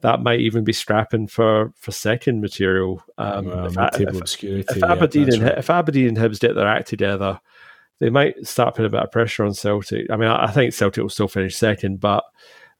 that 0.00 0.24
might 0.24 0.40
even 0.40 0.64
be 0.64 0.72
scrapping 0.72 1.28
for 1.28 1.72
for 1.76 1.92
second 1.92 2.40
material. 2.40 3.00
Um, 3.16 3.46
well, 3.46 3.66
if, 3.68 4.42
if, 4.42 4.76
if, 4.76 4.82
Aberdeen 4.82 5.28
yeah, 5.28 5.34
and 5.34 5.42
right. 5.44 5.58
if 5.58 5.70
Aberdeen 5.70 6.08
and 6.08 6.16
Hibs 6.16 6.40
get 6.40 6.56
their 6.56 6.66
act 6.66 6.88
together, 6.88 7.38
they 8.02 8.10
might 8.10 8.44
start 8.44 8.74
putting 8.74 8.88
a 8.88 8.90
bit 8.90 9.00
of 9.00 9.12
pressure 9.12 9.44
on 9.44 9.54
Celtic. 9.54 10.10
I 10.10 10.16
mean, 10.16 10.28
I, 10.28 10.46
I 10.46 10.50
think 10.50 10.74
Celtic 10.74 11.00
will 11.00 11.08
still 11.08 11.28
finish 11.28 11.54
second, 11.54 12.00
but 12.00 12.24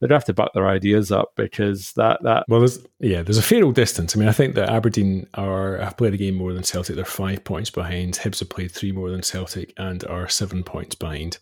they'd 0.03 0.11
have 0.11 0.25
to 0.25 0.33
buck 0.33 0.51
their 0.53 0.67
ideas 0.67 1.13
up 1.13 1.31
because 1.37 1.93
that 1.93 2.21
that 2.23 2.43
well, 2.49 2.59
there's, 2.59 2.85
yeah, 2.99 3.23
there's 3.23 3.37
a 3.37 3.63
old 3.63 3.75
distance. 3.75 4.15
I 4.15 4.19
mean, 4.19 4.27
I 4.27 4.33
think 4.33 4.55
that 4.55 4.69
Aberdeen 4.69 5.27
are 5.35 5.77
have 5.77 5.95
played 5.95 6.13
a 6.13 6.17
game 6.17 6.35
more 6.35 6.51
than 6.53 6.63
Celtic. 6.63 6.97
They're 6.97 7.05
five 7.05 7.45
points 7.45 7.69
behind. 7.69 8.15
Hibs 8.15 8.39
have 8.39 8.49
played 8.49 8.71
three 8.71 8.91
more 8.91 9.09
than 9.09 9.23
Celtic 9.23 9.73
and 9.77 10.03
are 10.05 10.27
seven 10.27 10.61
points 10.63 10.95
behind, 10.95 11.37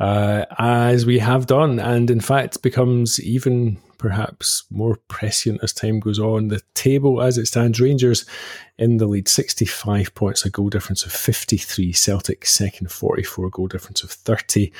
uh, 0.00 0.44
as 0.58 1.06
we 1.06 1.20
have 1.20 1.46
done, 1.46 1.78
and 1.78 2.10
in 2.10 2.20
fact 2.20 2.62
becomes 2.62 3.20
even 3.20 3.78
perhaps 3.96 4.64
more 4.70 4.96
prescient 5.06 5.60
as 5.62 5.72
time 5.72 6.00
goes 6.00 6.18
on. 6.18 6.48
The 6.48 6.62
table 6.74 7.22
as 7.22 7.38
it 7.38 7.46
stands, 7.46 7.80
Rangers 7.80 8.24
in 8.76 8.96
the 8.96 9.06
lead, 9.06 9.28
65 9.28 10.14
points, 10.14 10.44
a 10.44 10.50
goal 10.50 10.70
difference 10.70 11.04
of 11.04 11.12
53. 11.12 11.92
Celtic 11.92 12.44
second, 12.44 12.90
44, 12.90 13.50
goal 13.50 13.68
difference 13.68 14.02
of 14.02 14.10
30. 14.10 14.72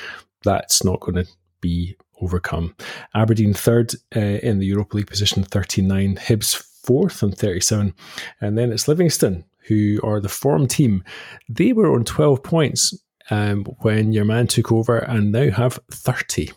That's 0.43 0.83
not 0.83 0.99
going 0.99 1.23
to 1.23 1.31
be 1.61 1.95
overcome. 2.21 2.75
Aberdeen 3.15 3.53
third 3.53 3.93
uh, 4.15 4.19
in 4.19 4.59
the 4.59 4.65
Europa 4.65 4.97
League 4.97 5.07
position, 5.07 5.43
39. 5.43 6.15
Hibs 6.15 6.55
fourth 6.83 7.23
on 7.23 7.31
37. 7.31 7.93
And 8.39 8.57
then 8.57 8.71
it's 8.71 8.87
Livingston, 8.87 9.45
who 9.67 9.99
are 10.03 10.19
the 10.19 10.29
form 10.29 10.67
team. 10.67 11.03
They 11.47 11.73
were 11.73 11.93
on 11.93 12.03
12 12.03 12.43
points 12.43 12.97
um, 13.29 13.65
when 13.79 14.13
your 14.13 14.25
man 14.25 14.47
took 14.47 14.71
over 14.71 14.97
and 14.97 15.31
now 15.31 15.51
have 15.51 15.79
30. 15.91 16.51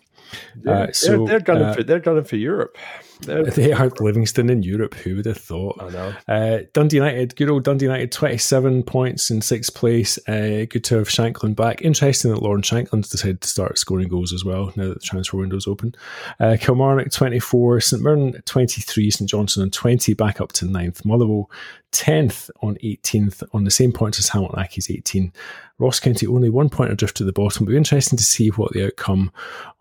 They're, 0.57 0.75
uh, 0.75 0.93
so 0.93 1.19
they're, 1.19 1.27
they're 1.27 1.41
gunning 1.41 1.65
uh, 1.65 1.75
for 1.75 1.83
they're 1.85 2.01
gunning 2.01 2.25
for 2.25 2.37
Europe. 2.37 2.77
They 3.21 3.75
Livingston 4.01 4.51
in 4.51 4.63
Europe. 4.63 4.95
Who 4.95 5.17
would 5.17 5.27
have 5.27 5.37
thought? 5.37 5.81
I 5.81 5.89
know. 5.91 6.15
Uh, 6.27 6.59
Dundee 6.73 6.97
United, 6.97 7.37
good 7.37 7.51
old 7.51 7.65
Dundee 7.65 7.87
United, 7.87 8.13
twenty-seven 8.13 8.83
points 8.83 9.31
in 9.31 9.41
sixth 9.41 9.75
place. 9.75 10.19
Uh, 10.29 10.67
good 10.69 10.85
to 10.85 10.97
have 10.97 11.09
Shankland 11.09 11.57
back. 11.57 11.83
Interesting 11.83 12.33
that 12.33 12.43
Lawrence 12.43 12.69
Shankland's 12.69 13.09
decided 13.09 13.41
to 13.41 13.49
start 13.49 13.79
scoring 13.79 14.09
goals 14.09 14.33
as 14.33 14.45
well 14.45 14.73
now 14.77 14.89
that 14.89 15.01
the 15.01 15.07
transfer 15.07 15.37
window's 15.37 15.67
open. 15.67 15.95
Uh, 16.41 16.57
Kilmarnock 16.61 17.11
twenty-four, 17.11 17.81
St 17.81 18.03
Mirren 18.03 18.41
twenty-three, 18.43 19.11
St 19.11 19.29
Johnstone 19.29 19.65
on 19.65 19.71
twenty, 19.71 20.15
back 20.15 20.41
up 20.41 20.53
to 20.53 20.67
ninth. 20.67 21.05
Motherwell 21.05 21.51
10th 21.95 22.51
on 22.61 22.75
18th 22.83 23.45
on 23.53 23.63
the 23.63 23.71
same 23.71 23.93
points 23.93 24.19
as 24.19 24.29
Hamilton 24.29 24.59
Accies 24.59 24.91
18. 24.91 25.33
Ross 25.79 26.01
County 26.01 26.27
only 26.27 26.51
one 26.51 26.69
point 26.69 26.91
adrift 26.91 27.17
to 27.17 27.25
the 27.25 27.33
bottom. 27.33 27.63
It'll 27.65 27.73
be 27.73 27.77
interesting 27.77 28.17
to 28.17 28.25
see 28.25 28.49
what 28.49 28.73
the 28.73 28.87
outcome 28.87 29.31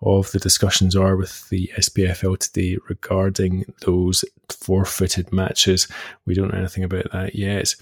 of 0.02 0.32
the 0.32 0.40
discussions 0.40 0.96
are 0.96 1.16
with 1.16 1.50
the 1.50 1.72
SPFL 1.78 2.38
today 2.38 2.78
regarding 2.88 3.23
those 3.30 4.26
forfeited 4.50 5.32
matches. 5.32 5.88
We 6.26 6.34
don't 6.34 6.54
know 6.54 6.60
anything 6.60 6.84
about 6.84 7.12
that 7.12 7.36
yet. 7.36 7.76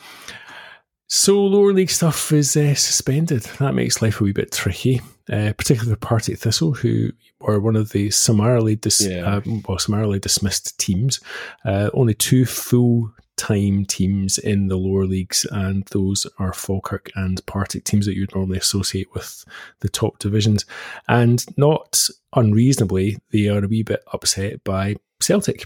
So 1.14 1.44
lower 1.44 1.74
league 1.74 1.90
stuff 1.90 2.32
is 2.32 2.56
uh, 2.56 2.74
suspended. 2.74 3.42
That 3.60 3.76
makes 3.76 4.02
life 4.02 4.22
a 4.22 4.24
wee 4.24 4.32
bit 4.32 4.54
tricky, 4.54 5.02
uh, 5.30 5.52
particularly 5.58 5.94
for 5.94 6.00
Partick 6.00 6.40
Thistle, 6.40 6.74
who 6.74 7.12
were 7.42 7.60
one 7.60 7.76
of 7.76 7.90
the 7.92 8.12
summarily 8.12 8.78
dis- 8.78 9.06
yeah. 9.06 9.26
uh, 9.26 9.42
well 9.68 9.78
summarily 9.78 10.20
dismissed 10.20 10.80
teams. 10.80 11.20
Uh, 11.66 11.90
only 11.94 12.14
two 12.14 12.46
full 12.46 13.14
time 13.36 13.84
teams 13.86 14.38
in 14.38 14.68
the 14.68 14.78
lower 14.78 15.06
leagues, 15.06 15.46
and 15.52 15.86
those 15.88 16.28
are 16.40 16.54
Falkirk 16.54 17.12
and 17.16 17.46
Partick 17.46 17.84
teams 17.84 18.06
that 18.06 18.16
you'd 18.16 18.34
normally 18.34 18.60
associate 18.60 19.14
with 19.14 19.44
the 19.82 19.90
top 19.90 20.18
divisions. 20.20 20.66
And 21.10 21.44
not 21.58 22.08
unreasonably, 22.34 23.18
they 23.32 23.50
are 23.50 23.66
a 23.66 23.68
wee 23.68 23.84
bit 23.84 24.04
upset 24.14 24.64
by 24.64 24.96
Celtic. 25.22 25.66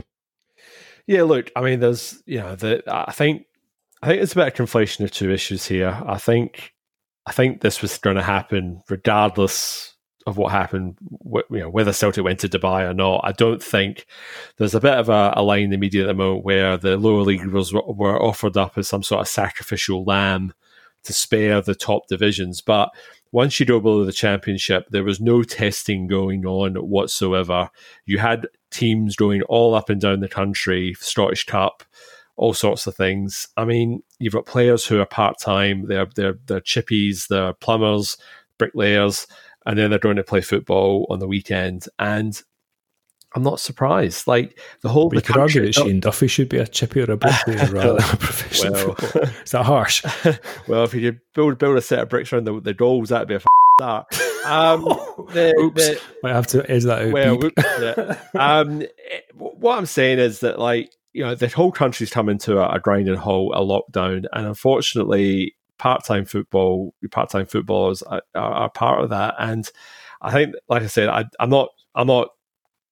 Yeah, 1.07 1.23
look, 1.23 1.51
I 1.55 1.61
mean, 1.61 1.79
there's 1.79 2.21
you 2.25 2.39
know, 2.39 2.55
the 2.55 2.83
I 2.87 3.11
think 3.11 3.45
I 4.01 4.07
think 4.07 4.21
it's 4.21 4.33
a 4.33 4.35
bit 4.35 4.47
of 4.47 4.53
conflation 4.53 5.03
of 5.03 5.11
two 5.11 5.31
issues 5.31 5.65
here. 5.65 6.01
I 6.05 6.17
think 6.17 6.73
I 7.25 7.31
think 7.31 7.61
this 7.61 7.81
was 7.81 7.97
going 7.97 8.17
to 8.17 8.23
happen 8.23 8.81
regardless 8.89 9.95
of 10.27 10.37
what 10.37 10.51
happened, 10.51 10.97
you 11.51 11.59
know, 11.59 11.69
whether 11.69 11.93
Celtic 11.93 12.23
went 12.23 12.39
to 12.39 12.49
Dubai 12.49 12.89
or 12.89 12.93
not. 12.93 13.21
I 13.23 13.31
don't 13.31 13.61
think 13.61 14.07
there's 14.57 14.73
a 14.73 14.79
bit 14.79 14.95
of 14.95 15.07
a, 15.07 15.33
a 15.35 15.43
line 15.43 15.63
in 15.63 15.69
the 15.69 15.77
media 15.77 16.03
at 16.03 16.07
the 16.07 16.13
moment 16.15 16.43
where 16.43 16.77
the 16.77 16.97
lower 16.97 17.21
leaguers 17.21 17.71
were, 17.71 17.83
were 17.83 18.21
offered 18.21 18.57
up 18.57 18.77
as 18.77 18.87
some 18.87 19.03
sort 19.03 19.21
of 19.21 19.27
sacrificial 19.27 20.03
lamb 20.03 20.53
to 21.03 21.13
spare 21.13 21.61
the 21.61 21.75
top 21.75 22.07
divisions. 22.07 22.59
But 22.59 22.89
once 23.31 23.59
you 23.59 23.67
go 23.67 23.79
below 23.79 24.03
the 24.03 24.11
championship, 24.11 24.87
there 24.89 25.03
was 25.03 25.21
no 25.21 25.43
testing 25.43 26.07
going 26.07 26.45
on 26.45 26.73
whatsoever. 26.75 27.69
You 28.05 28.17
had 28.17 28.47
teams 28.75 29.15
going 29.15 29.41
all 29.43 29.73
up 29.73 29.89
and 29.89 30.01
down 30.01 30.19
the 30.19 30.27
country, 30.27 30.95
Scottish 30.99 31.45
Cup, 31.45 31.83
all 32.35 32.53
sorts 32.53 32.85
of 32.87 32.95
things. 32.95 33.47
I 33.57 33.65
mean, 33.65 34.03
you've 34.19 34.33
got 34.33 34.45
players 34.45 34.85
who 34.85 34.99
are 34.99 35.05
part 35.05 35.39
time, 35.39 35.87
they're 35.87 36.07
they're 36.15 36.37
they're 36.45 36.61
chippies, 36.61 37.27
they're 37.27 37.53
plumbers, 37.53 38.17
bricklayers, 38.57 39.27
and 39.65 39.77
then 39.77 39.89
they're 39.89 39.99
going 39.99 40.17
to 40.17 40.23
play 40.23 40.41
football 40.41 41.07
on 41.09 41.19
the 41.19 41.27
weekend. 41.27 41.85
And 41.97 42.41
I'm 43.35 43.43
not 43.43 43.59
surprised. 43.59 44.27
Like 44.27 44.59
the 44.81 44.89
whole. 44.89 45.09
We 45.09 45.21
could 45.21 45.37
argue 45.37 45.65
that 45.65 45.75
Shane 45.75 45.99
Duffy 45.99 46.27
should 46.27 46.49
be 46.49 46.57
a 46.57 46.67
chippy 46.67 47.01
or 47.01 47.11
a 47.11 47.17
bricklayer 47.17 47.67
rather 47.71 47.93
than 47.93 48.13
a 48.13 48.17
professional. 48.17 48.95
Well, 49.13 49.23
Is 49.43 49.51
that 49.51 49.65
harsh? 49.65 50.03
well, 50.67 50.83
if 50.83 50.93
you 50.93 51.11
could 51.11 51.21
build 51.33 51.57
build 51.57 51.77
a 51.77 51.81
set 51.81 51.99
of 51.99 52.09
bricks 52.09 52.31
around 52.31 52.45
the, 52.45 52.59
the 52.61 52.73
goals, 52.73 53.09
that'd 53.09 53.27
be 53.27 53.35
a 53.35 53.39
start. 53.79 54.07
Um, 54.45 54.83
the, 55.33 55.55
Oops, 55.59 55.75
the, 55.75 56.01
might 56.23 56.33
have 56.33 56.47
to 56.47 56.69
edit 56.69 56.83
that 56.83 57.07
out. 57.07 57.13
Well, 57.13 57.37
whoops, 57.37 57.63
yeah. 57.79 58.19
um, 58.35 58.83
what 59.33 59.77
I'm 59.77 59.85
saying 59.85 60.19
is 60.19 60.39
that 60.39 60.59
like 60.59 60.91
you 61.13 61.23
know 61.23 61.35
the 61.35 61.47
whole 61.47 61.71
country's 61.71 62.09
come 62.09 62.29
into 62.29 62.57
a, 62.59 62.75
a 62.75 62.79
grinding 62.79 63.15
halt, 63.15 63.53
a 63.55 63.59
lockdown, 63.59 64.25
and 64.33 64.47
unfortunately, 64.47 65.55
part-time 65.77 66.25
football, 66.25 66.93
part-time 67.11 67.45
footballers 67.45 68.01
are, 68.03 68.21
are, 68.33 68.53
are, 68.53 68.69
part 68.69 69.03
of 69.03 69.09
that. 69.09 69.35
And 69.39 69.69
I 70.21 70.31
think, 70.31 70.55
like 70.69 70.83
I 70.83 70.87
said, 70.87 71.09
I, 71.09 71.25
I'm 71.39 71.49
not, 71.49 71.69
I'm 71.93 72.07
not 72.07 72.29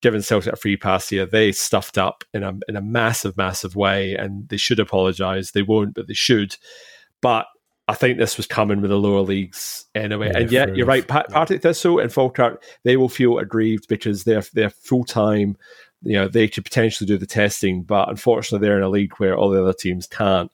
giving 0.02 0.22
Celtic 0.22 0.52
a 0.52 0.56
free 0.56 0.76
pass 0.76 1.08
here. 1.08 1.26
They 1.26 1.52
stuffed 1.52 1.98
up 1.98 2.24
in 2.34 2.42
a 2.42 2.52
in 2.68 2.76
a 2.76 2.82
massive, 2.82 3.36
massive 3.36 3.76
way, 3.76 4.14
and 4.14 4.48
they 4.48 4.58
should 4.58 4.80
apologise. 4.80 5.50
They 5.50 5.62
won't, 5.62 5.94
but 5.94 6.08
they 6.08 6.14
should. 6.14 6.56
But 7.20 7.46
I 7.86 7.94
think 7.94 8.18
this 8.18 8.36
was 8.36 8.46
coming 8.46 8.80
with 8.80 8.90
the 8.90 8.98
lower 8.98 9.20
leagues 9.20 9.84
anyway. 9.94 10.30
Yeah, 10.32 10.38
and 10.38 10.52
yet, 10.52 10.76
you're 10.76 10.86
right. 10.86 11.06
Pa- 11.06 11.26
Partick 11.28 11.62
Thistle 11.62 11.98
and 11.98 12.12
Falkirk, 12.12 12.62
they 12.82 12.96
will 12.96 13.10
feel 13.10 13.38
aggrieved 13.38 13.88
because 13.88 14.24
they're 14.24 14.42
they're 14.52 14.70
full 14.70 15.04
time. 15.04 15.56
You 16.02 16.14
know, 16.14 16.28
they 16.28 16.48
could 16.48 16.64
potentially 16.64 17.06
do 17.06 17.16
the 17.16 17.26
testing, 17.26 17.82
but 17.82 18.08
unfortunately, 18.08 18.66
they're 18.66 18.76
in 18.76 18.82
a 18.82 18.88
league 18.88 19.14
where 19.16 19.36
all 19.36 19.50
the 19.50 19.62
other 19.62 19.72
teams 19.72 20.06
can't 20.06 20.50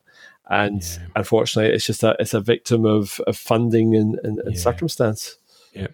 and 0.50 0.82
yeah. 0.82 1.06
unfortunately, 1.14 1.72
it's 1.72 1.86
just 1.86 2.02
a 2.02 2.16
it's 2.18 2.34
a 2.34 2.40
victim 2.40 2.84
of, 2.84 3.20
of 3.26 3.36
funding 3.36 3.94
and, 3.94 4.18
and, 4.24 4.40
and 4.40 4.56
yeah. 4.56 4.60
circumstance. 4.60 5.38
Yeah, 5.72 5.86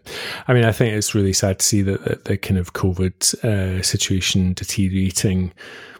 I 0.49 0.55
mean, 0.55 0.65
I 0.65 0.73
think 0.73 0.95
it's 0.95 1.15
really 1.15 1.33
sad 1.33 1.59
to 1.59 1.65
see 1.65 1.83
that, 1.83 2.25
the 2.25 2.39
kind 2.39 2.59
of 2.59 2.73
COVID 2.73 3.45
uh, 3.45 3.83
situation 3.83 4.55
deteriorating. 4.55 5.53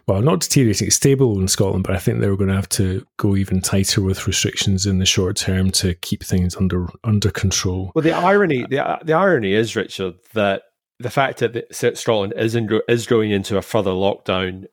Well, 0.07 0.21
not 0.21 0.39
deteriorating, 0.39 0.87
it's 0.87 0.95
stable 0.95 1.39
in 1.39 1.47
Scotland, 1.47 1.83
but 1.83 1.95
I 1.95 1.99
think 1.99 2.19
they 2.19 2.29
were 2.29 2.37
going 2.37 2.49
to 2.49 2.55
have 2.55 2.69
to 2.69 3.05
go 3.17 3.35
even 3.35 3.61
tighter 3.61 4.01
with 4.01 4.25
restrictions 4.25 4.85
in 4.85 4.99
the 4.99 5.05
short 5.05 5.35
term 5.35 5.69
to 5.71 5.93
keep 5.95 6.23
things 6.23 6.55
under 6.55 6.87
under 7.03 7.29
control. 7.29 7.91
Well, 7.93 8.03
the 8.03 8.13
irony 8.13 8.65
the 8.69 8.99
the 9.03 9.13
irony 9.13 9.53
is, 9.53 9.75
Richard, 9.75 10.15
that 10.33 10.63
the 10.99 11.11
fact 11.11 11.39
that 11.39 11.97
Scotland 11.97 12.33
is 12.35 12.55
in, 12.55 12.67
is 12.87 13.05
going 13.05 13.31
into 13.31 13.57
a 13.57 13.61
further 13.61 13.91
lockdown 13.91 14.65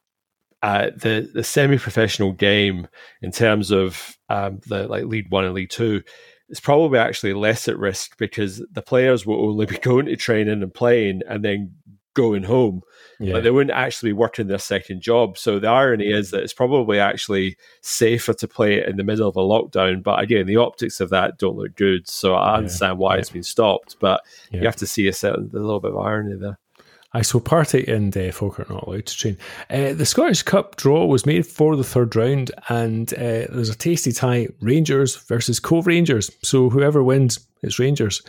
uh, 0.65 0.91
the 0.97 1.31
the 1.35 1.45
semi 1.45 1.77
professional 1.77 2.33
game 2.33 2.89
in 3.21 3.31
terms 3.31 3.71
of 3.71 4.17
um, 4.31 4.61
the 4.67 4.89
like 4.89 5.05
lead 5.05 5.27
one 5.29 5.45
and 5.45 5.53
lead 5.53 5.71
two 5.71 6.03
is 6.55 6.61
probably 6.61 6.99
actually 6.99 7.35
less 7.35 7.67
at 7.67 7.79
risk 7.79 8.17
because 8.17 8.65
the 8.71 8.83
players 8.83 9.27
will 9.27 9.49
only 9.49 9.67
be 9.75 9.79
going 9.79 10.07
to 10.07 10.17
training 10.17 10.63
and 10.63 10.73
playing 10.73 11.23
and 11.29 11.45
then 11.45 11.75
going 12.15 12.45
home. 12.45 12.83
Yeah. 13.19 13.33
But 13.33 13.43
they 13.43 13.51
wouldn't 13.51 13.77
actually 13.77 14.11
be 14.11 14.15
working 14.15 14.47
their 14.47 14.59
second 14.59 15.01
job. 15.01 15.37
So 15.37 15.59
the 15.59 15.69
irony 15.69 16.11
is 16.11 16.31
that 16.31 16.45
it's 16.45 16.53
probably 16.53 17.01
actually 17.01 17.57
safer 17.81 18.33
to 18.35 18.49
play 18.49 18.75
it 18.75 18.89
in 18.89 18.97
the 18.97 19.05
middle 19.05 19.29
of 19.29 19.37
a 19.37 19.41
lockdown. 19.41 20.03
But 20.03 20.21
again, 20.21 20.47
the 20.47 20.57
optics 20.57 21.01
of 21.01 21.11
that 21.11 21.39
don't 21.39 21.57
look 21.57 21.75
good. 21.75 22.09
So 22.09 22.35
I 22.35 22.57
understand 22.57 22.99
why 22.99 23.15
yeah. 23.15 23.21
it's 23.21 23.31
been 23.31 23.43
stopped. 23.43 23.97
But 23.99 24.23
yeah. 24.51 24.61
you 24.61 24.67
have 24.67 24.77
to 24.77 24.87
see 24.87 25.09
a, 25.09 25.13
certain, 25.13 25.51
a 25.53 25.59
little 25.59 25.81
bit 25.81 25.91
of 25.91 25.99
irony 25.99 26.37
there. 26.37 26.59
I 27.15 27.23
so 27.23 27.39
Partick 27.39 27.87
and 27.87 28.15
uh, 28.17 28.33
Falkirk 28.33 28.69
not 28.69 28.83
allowed 28.87 29.07
to 29.07 29.17
train. 29.17 29.39
Uh, 29.71 29.93
the 29.93 30.05
Scottish 30.05 30.43
Cup 30.43 30.75
draw 30.77 31.07
was 31.07 31.25
made 31.25 31.47
for 31.47 31.77
the 31.77 31.85
third 31.85 32.15
round, 32.17 32.51
and 32.69 33.13
uh, 33.15 33.47
there's 33.49 33.71
a 33.71 33.77
tasty 33.77 34.13
tie: 34.13 34.49
Rangers 34.61 35.17
versus 35.17 35.61
Cove 35.61 35.87
Rangers. 35.87 36.31
So 36.43 36.71
whoever 36.71 37.03
wins, 37.05 37.39
it's 37.65 37.79
Rangers 37.79 38.23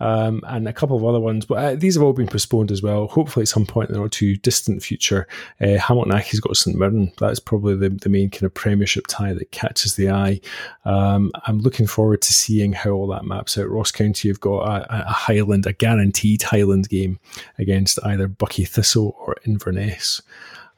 um, 0.00 0.40
and 0.46 0.68
a 0.68 0.72
couple 0.72 0.96
of 0.96 1.04
other 1.04 1.20
ones. 1.20 1.44
But 1.44 1.54
uh, 1.54 1.74
these 1.76 1.94
have 1.94 2.02
all 2.02 2.12
been 2.12 2.26
postponed 2.26 2.70
as 2.70 2.82
well. 2.82 3.08
Hopefully, 3.08 3.42
at 3.42 3.48
some 3.48 3.66
point 3.66 3.90
in 3.90 3.94
the 3.94 4.00
not 4.00 4.12
too 4.12 4.36
distant 4.36 4.82
future, 4.82 5.26
uh, 5.60 5.78
Hamilton 5.78 6.12
Accies 6.12 6.40
got 6.40 6.56
St 6.56 6.76
Mirren. 6.76 7.12
That's 7.18 7.40
probably 7.40 7.76
the, 7.76 7.90
the 7.90 8.08
main 8.08 8.30
kind 8.30 8.44
of 8.44 8.54
Premiership 8.54 9.06
tie 9.06 9.34
that 9.34 9.52
catches 9.52 9.96
the 9.96 10.10
eye. 10.10 10.40
Um, 10.84 11.30
I'm 11.46 11.58
looking 11.58 11.86
forward 11.86 12.22
to 12.22 12.32
seeing 12.32 12.72
how 12.72 12.90
all 12.90 13.06
that 13.08 13.24
maps 13.24 13.58
out. 13.58 13.70
Ross 13.70 13.90
County 13.90 14.28
have 14.28 14.40
got 14.40 14.62
a, 14.66 15.00
a 15.08 15.12
Highland, 15.12 15.66
a 15.66 15.72
guaranteed 15.72 16.42
Highland 16.42 16.88
game 16.88 17.18
against 17.58 17.98
either 18.04 18.28
Buckie 18.28 18.68
Thistle 18.68 19.16
or 19.18 19.36
Inverness. 19.44 20.22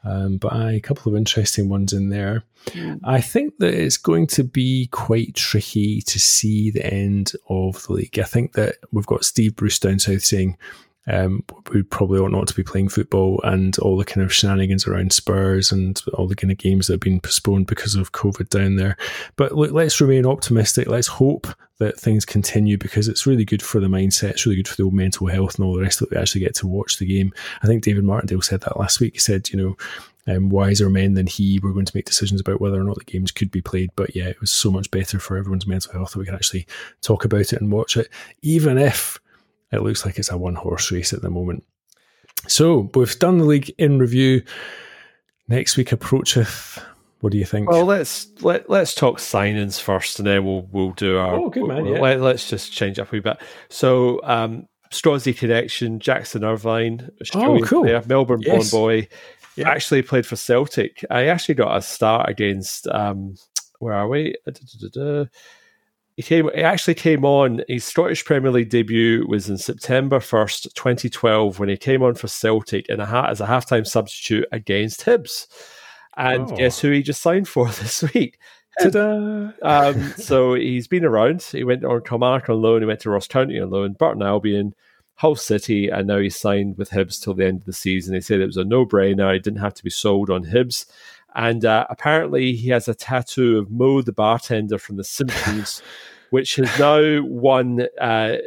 Um, 0.03 0.37
but 0.37 0.53
a 0.53 0.81
couple 0.81 1.11
of 1.11 1.17
interesting 1.17 1.69
ones 1.69 1.93
in 1.93 2.09
there. 2.09 2.43
Mm. 2.67 2.99
I 3.03 3.21
think 3.21 3.57
that 3.59 3.73
it's 3.73 3.97
going 3.97 4.27
to 4.27 4.43
be 4.43 4.87
quite 4.91 5.33
tricky 5.33 6.01
to 6.01 6.19
see 6.19 6.71
the 6.71 6.85
end 6.85 7.33
of 7.49 7.85
the 7.87 7.93
league. 7.93 8.19
I 8.19 8.23
think 8.23 8.53
that 8.53 8.75
we've 8.91 9.05
got 9.05 9.23
Steve 9.23 9.55
Bruce 9.55 9.79
down 9.79 9.99
south 9.99 10.23
saying 10.23 10.57
um, 11.07 11.43
we 11.73 11.83
probably 11.83 12.19
ought 12.19 12.31
not 12.31 12.47
to 12.47 12.53
be 12.53 12.63
playing 12.63 12.89
football 12.89 13.41
and 13.43 13.77
all 13.79 13.97
the 13.97 14.05
kind 14.05 14.23
of 14.23 14.33
shenanigans 14.33 14.87
around 14.87 15.11
Spurs 15.11 15.71
and 15.71 16.01
all 16.13 16.27
the 16.27 16.35
kind 16.35 16.51
of 16.51 16.57
games 16.57 16.87
that 16.87 16.93
have 16.93 16.99
been 17.01 17.19
postponed 17.19 17.67
because 17.67 17.95
of 17.95 18.13
COVID 18.13 18.49
down 18.49 18.77
there. 18.77 18.95
But 19.35 19.53
look, 19.53 19.71
let's 19.71 19.99
remain 19.99 20.25
optimistic. 20.25 20.87
Let's 20.87 21.07
hope 21.07 21.47
that 21.79 21.99
things 21.99 22.23
continue 22.23 22.77
because 22.77 23.07
it's 23.09 23.27
really 23.27 23.43
good 23.43 23.61
for 23.61 23.81
the 23.81 23.87
mindset. 23.87 24.31
It's 24.31 24.45
really 24.45 24.57
good 24.57 24.67
for 24.67 24.81
the 24.81 24.89
mental 24.89 25.27
health 25.27 25.55
and 25.55 25.65
all 25.65 25.73
the 25.73 25.81
rest 25.81 26.01
of 26.01 26.07
it. 26.07 26.11
We 26.11 26.21
actually 26.21 26.41
get 26.41 26.55
to 26.55 26.67
watch 26.67 26.97
the 26.97 27.05
game. 27.05 27.33
I 27.61 27.67
think 27.67 27.83
David 27.83 28.05
Martindale 28.05 28.41
said 28.41 28.61
that 28.61 28.79
last 28.79 29.01
week. 29.01 29.13
He 29.13 29.19
said, 29.19 29.49
you 29.49 29.57
know, 29.57 29.77
um, 30.25 30.49
wiser 30.49 30.89
men 30.89 31.15
than 31.15 31.27
he 31.27 31.59
were 31.59 31.73
going 31.73 31.85
to 31.85 31.95
make 31.95 32.05
decisions 32.05 32.39
about 32.39 32.61
whether 32.61 32.79
or 32.79 32.85
not 32.85 32.97
the 32.97 33.03
games 33.03 33.31
could 33.31 33.51
be 33.51 33.61
played. 33.61 33.89
But 33.97 34.15
yeah, 34.15 34.27
it 34.27 34.39
was 34.39 34.51
so 34.51 34.71
much 34.71 34.89
better 34.89 35.19
for 35.19 35.35
everyone's 35.35 35.67
mental 35.67 35.91
health 35.91 36.13
that 36.13 36.19
we 36.19 36.25
can 36.25 36.35
actually 36.35 36.65
talk 37.01 37.25
about 37.25 37.51
it 37.51 37.59
and 37.59 37.71
watch 37.71 37.97
it, 37.97 38.07
even 38.41 38.77
if 38.77 39.19
it 39.73 39.81
looks 39.81 40.05
like 40.05 40.17
it's 40.17 40.31
a 40.31 40.37
one 40.37 40.55
horse 40.55 40.91
race 40.91 41.13
at 41.13 41.21
the 41.21 41.29
moment. 41.29 41.63
So 42.47 42.89
we've 42.93 43.17
done 43.19 43.37
the 43.37 43.45
league 43.45 43.73
in 43.77 43.99
review. 43.99 44.43
Next 45.47 45.77
week 45.77 45.91
approacheth. 45.91 46.83
What 47.19 47.31
do 47.31 47.37
you 47.37 47.45
think? 47.45 47.69
Well, 47.69 47.85
let's 47.85 48.27
let 48.41 48.69
let's 48.69 48.93
talk 48.93 49.17
signings 49.17 49.79
first, 49.79 50.19
and 50.19 50.27
then 50.27 50.43
we'll 50.43 50.67
we'll 50.71 50.91
do 50.91 51.17
our. 51.17 51.35
Oh, 51.35 51.49
good 51.49 51.67
man! 51.67 51.85
Yeah. 51.85 51.99
Let, 51.99 52.21
us 52.21 52.49
just 52.49 52.73
change 52.73 52.99
up 52.99 53.09
a 53.09 53.15
wee 53.15 53.19
bit. 53.21 53.37
So, 53.69 54.19
um, 54.23 54.67
Scozzie 54.91 55.37
connection, 55.37 55.99
Jackson 55.99 56.43
Irvine, 56.43 57.09
Australian 57.21 57.63
oh, 57.63 57.67
cool. 57.67 57.83
player, 57.83 58.03
Melbourne 58.05 58.41
yes. 58.41 58.71
born 58.71 58.81
boy, 58.81 59.07
yeah. 59.55 59.69
actually 59.69 60.01
played 60.01 60.25
for 60.25 60.35
Celtic. 60.35 61.05
I 61.09 61.27
actually 61.27 61.55
got 61.55 61.77
a 61.77 61.81
start 61.81 62.29
against. 62.29 62.87
Um, 62.87 63.35
where 63.79 63.93
are 63.93 64.07
we? 64.07 64.35
Da-da-da-da 64.45 65.29
he 66.15 66.23
came. 66.23 66.49
He 66.53 66.61
actually 66.61 66.93
came 66.93 67.25
on. 67.25 67.63
His 67.67 67.83
Scottish 67.83 68.23
Premier 68.23 68.51
League 68.51 68.69
debut 68.69 69.25
was 69.27 69.49
in 69.49 69.57
September 69.57 70.19
first, 70.19 70.75
twenty 70.75 71.09
twelve, 71.09 71.59
when 71.59 71.69
he 71.69 71.77
came 71.77 72.03
on 72.03 72.15
for 72.15 72.27
Celtic 72.27 72.87
in 72.87 72.99
a 72.99 73.05
ha- 73.05 73.29
as 73.29 73.41
a 73.41 73.47
halftime 73.47 73.85
substitute 73.85 74.45
against 74.51 75.05
Hibs. 75.05 75.47
And 76.15 76.51
oh. 76.51 76.55
guess 76.55 76.79
who 76.79 76.91
he 76.91 77.01
just 77.01 77.21
signed 77.21 77.47
for 77.47 77.67
this 77.69 78.03
week? 78.13 78.37
Um, 79.61 80.13
so 80.17 80.53
he's 80.53 80.87
been 80.87 81.05
around. 81.05 81.41
He 81.41 81.63
went 81.63 81.83
on 81.83 82.01
Kilmarnock 82.03 82.49
on 82.49 82.61
loan. 82.61 82.81
He 82.81 82.87
went 82.87 82.99
to 83.01 83.09
Ross 83.09 83.27
County 83.27 83.59
on 83.59 83.69
loan, 83.69 83.93
Burton 83.93 84.21
Albion, 84.21 84.75
Hull 85.15 85.35
City, 85.35 85.89
and 85.89 86.07
now 86.07 86.19
he's 86.19 86.35
signed 86.35 86.77
with 86.77 86.91
Hibs 86.91 87.21
till 87.21 87.33
the 87.33 87.45
end 87.45 87.61
of 87.61 87.65
the 87.65 87.73
season. 87.73 88.13
He 88.13 88.21
said 88.21 88.39
it 88.39 88.47
was 88.47 88.57
a 88.57 88.63
no-brainer. 88.63 89.33
He 89.33 89.39
didn't 89.39 89.59
have 89.59 89.75
to 89.75 89.83
be 89.83 89.89
sold 89.89 90.29
on 90.29 90.45
Hibs. 90.45 90.85
And 91.35 91.65
uh, 91.65 91.85
apparently, 91.89 92.53
he 92.53 92.69
has 92.69 92.87
a 92.87 92.93
tattoo 92.93 93.57
of 93.57 93.71
Mo 93.71 94.01
the 94.01 94.11
bartender 94.11 94.77
from 94.77 94.97
The 94.97 95.03
Simpsons, 95.03 95.81
which 96.29 96.55
has 96.57 96.79
now 96.79 97.23
won 97.23 97.87
uh, 97.99 98.37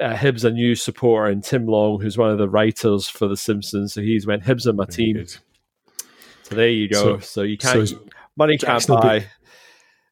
uh, 0.00 0.14
Hibs 0.14 0.44
a 0.44 0.50
new 0.50 0.74
supporter 0.74 1.30
in 1.30 1.40
Tim 1.40 1.66
Long, 1.66 2.00
who's 2.00 2.18
one 2.18 2.30
of 2.30 2.38
the 2.38 2.48
writers 2.48 3.08
for 3.08 3.28
The 3.28 3.36
Simpsons. 3.36 3.94
So 3.94 4.00
he's 4.00 4.26
went 4.26 4.44
Hibs 4.44 4.66
on 4.66 4.76
my 4.76 4.84
team. 4.84 5.26
So 5.26 6.54
there 6.54 6.68
you 6.68 6.88
go. 6.88 7.18
So, 7.18 7.18
so 7.20 7.42
you 7.42 7.56
can't 7.56 7.88
so 7.88 8.04
money 8.36 8.58
can't 8.58 8.86
buy. 8.86 9.26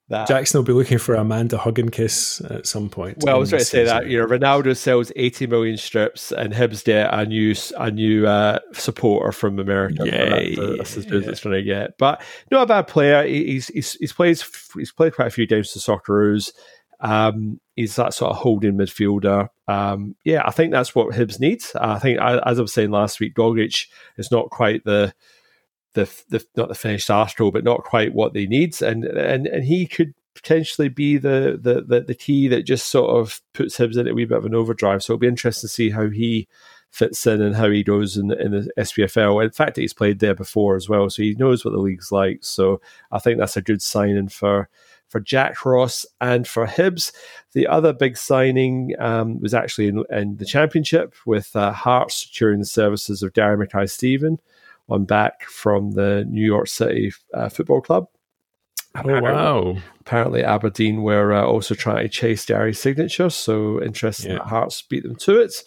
That. 0.09 0.29
Jackson 0.29 0.59
will 0.59 0.65
be 0.65 0.73
looking 0.73 0.99
for 0.99 1.15
Amanda 1.15 1.57
hug 1.57 1.79
and 1.79 1.91
kiss 1.91 2.41
at 2.51 2.67
some 2.67 2.91
point. 2.91 3.19
Well, 3.23 3.37
I 3.37 3.39
was 3.39 3.51
going 3.51 3.61
to 3.61 3.65
say 3.65 3.85
that 3.85 4.07
you 4.07 4.19
know 4.19 4.27
Ronaldo 4.27 4.77
sells 4.77 5.11
80 5.17 5.47
million 5.47 5.77
strips, 5.77 6.33
and 6.33 6.53
Hibs 6.53 6.85
get 6.85 7.13
a 7.13 7.25
new 7.25 7.55
a 7.79 7.91
new 7.91 8.27
uh, 8.27 8.59
supporter 8.73 9.33
from 9.33 9.59
America. 9.59 10.05
Yeah, 10.05 10.77
that's 10.77 10.97
as 10.97 11.07
good 11.07 11.23
as 11.23 11.29
it's 11.29 11.41
going 11.41 11.57
to 11.57 11.63
get. 11.63 11.97
But 11.99 12.23
not 12.51 12.63
a 12.63 12.67
bad 12.67 12.87
player. 12.87 13.27
He's 13.27 13.69
he's 13.69 13.95
he's 13.95 14.13
played 14.13 14.41
he's 14.77 14.93
played 14.93 15.15
quite 15.15 15.29
a 15.29 15.31
few 15.31 15.47
games 15.47 15.73
for 15.73 15.79
Socceroos. 15.79 16.53
Um, 17.01 17.61
he's 17.77 17.97
that 17.97 18.15
sort 18.15 18.31
of 18.31 18.39
holding 18.39 18.75
midfielder. 18.75 19.49
Um, 19.69 20.17
yeah, 20.25 20.43
I 20.45 20.51
think 20.51 20.73
that's 20.73 20.95
what 20.95 21.15
Hibs 21.15 21.41
needs. 21.41 21.75
I 21.75 21.99
think, 21.99 22.19
as 22.21 22.59
I 22.59 22.63
was 22.63 22.73
saying 22.73 22.91
last 22.91 23.21
week, 23.21 23.35
Gogic 23.35 23.87
is 24.17 24.31
not 24.31 24.51
quite 24.51 24.85
the 24.85 25.15
the, 25.95 26.11
the 26.29 26.45
not 26.57 26.69
the 26.69 26.75
finished 26.75 27.11
article, 27.11 27.51
but 27.51 27.65
not 27.65 27.85
quite 27.85 28.15
what 28.15 28.35
they 28.35 28.47
need, 28.47 28.81
and 28.83 29.05
and 29.05 29.47
and 29.47 29.65
he 29.65 29.87
could 29.87 30.15
potentially 30.35 30.89
be 30.89 31.17
the 31.17 31.59
the 31.61 31.83
the, 31.87 32.01
the 32.03 32.15
key 32.15 32.49
that 32.49 32.67
just 32.67 32.91
sort 32.91 33.11
of 33.11 33.41
puts 33.55 33.79
Hibs 33.79 33.97
in 33.97 34.09
a 34.09 34.15
wee 34.15 34.25
bit 34.25 34.39
of 34.39 34.45
an 34.45 34.55
overdrive. 34.55 35.03
So 35.03 35.13
it'll 35.13 35.21
be 35.21 35.27
interesting 35.29 35.69
to 35.69 35.73
see 35.73 35.91
how 35.91 36.11
he 36.11 36.49
fits 36.91 37.27
in 37.27 37.43
and 37.43 37.57
how 37.57 37.69
he 37.71 37.83
goes 37.83 38.17
in, 38.17 38.31
in 38.33 38.53
the 38.53 38.71
SPFL. 38.79 39.43
In 39.43 39.51
fact, 39.51 39.77
he's 39.77 39.93
played 39.93 40.21
there 40.21 40.35
before 40.35 40.77
as 40.77 40.89
well, 40.89 41.11
so 41.11 41.23
he 41.23 41.35
knows 41.35 41.65
what 41.65 41.73
the 41.73 41.81
league's 41.81 42.13
like. 42.13 42.39
So 42.43 42.81
I 43.11 43.19
think 43.19 43.39
that's 43.39 43.57
a 43.57 43.63
good 43.63 43.83
signing 43.83 44.29
for 44.29 44.69
for 45.09 45.21
Jack 45.21 45.65
Ross 45.65 46.05
and 46.21 46.47
for 46.47 46.67
Hibs. 46.67 47.13
The 47.53 47.69
other 47.69 47.93
big 47.93 48.17
signing 48.17 48.95
um, 48.99 49.41
was 49.41 49.55
actually 49.55 49.89
in, 49.89 50.05
in, 50.11 50.37
the 50.39 50.45
Championship 50.45 51.15
with 51.25 51.55
uh, 51.55 51.73
Hearts 51.73 52.17
securing 52.17 52.59
the 52.59 52.65
services 52.65 53.23
of 53.23 53.33
Darren 53.33 53.59
Mackay-Steven 53.59 54.41
on 54.89 55.05
back 55.05 55.45
from 55.45 55.93
the 55.93 56.25
New 56.29 56.45
York 56.45 56.69
City 56.69 57.13
uh, 57.33 57.49
Football 57.49 57.81
Club. 57.81 58.07
Oh, 58.97 59.21
wow. 59.21 59.77
Apparently, 60.07 60.45
Aberdeen 60.45 61.03
were 61.03 61.33
uh, 61.33 61.43
also 61.43 61.75
trying 61.75 62.03
to 62.03 62.11
chase 62.11 62.45
Gary's 62.45 62.79
signature, 62.79 63.31
so 63.31 63.83
interesting 63.83 64.33
yeah. 64.33 64.39
that 64.39 64.49
Hearts 64.49 64.83
beat 64.83 65.03
them 65.03 65.17
to 65.17 65.41
it. 65.41 65.65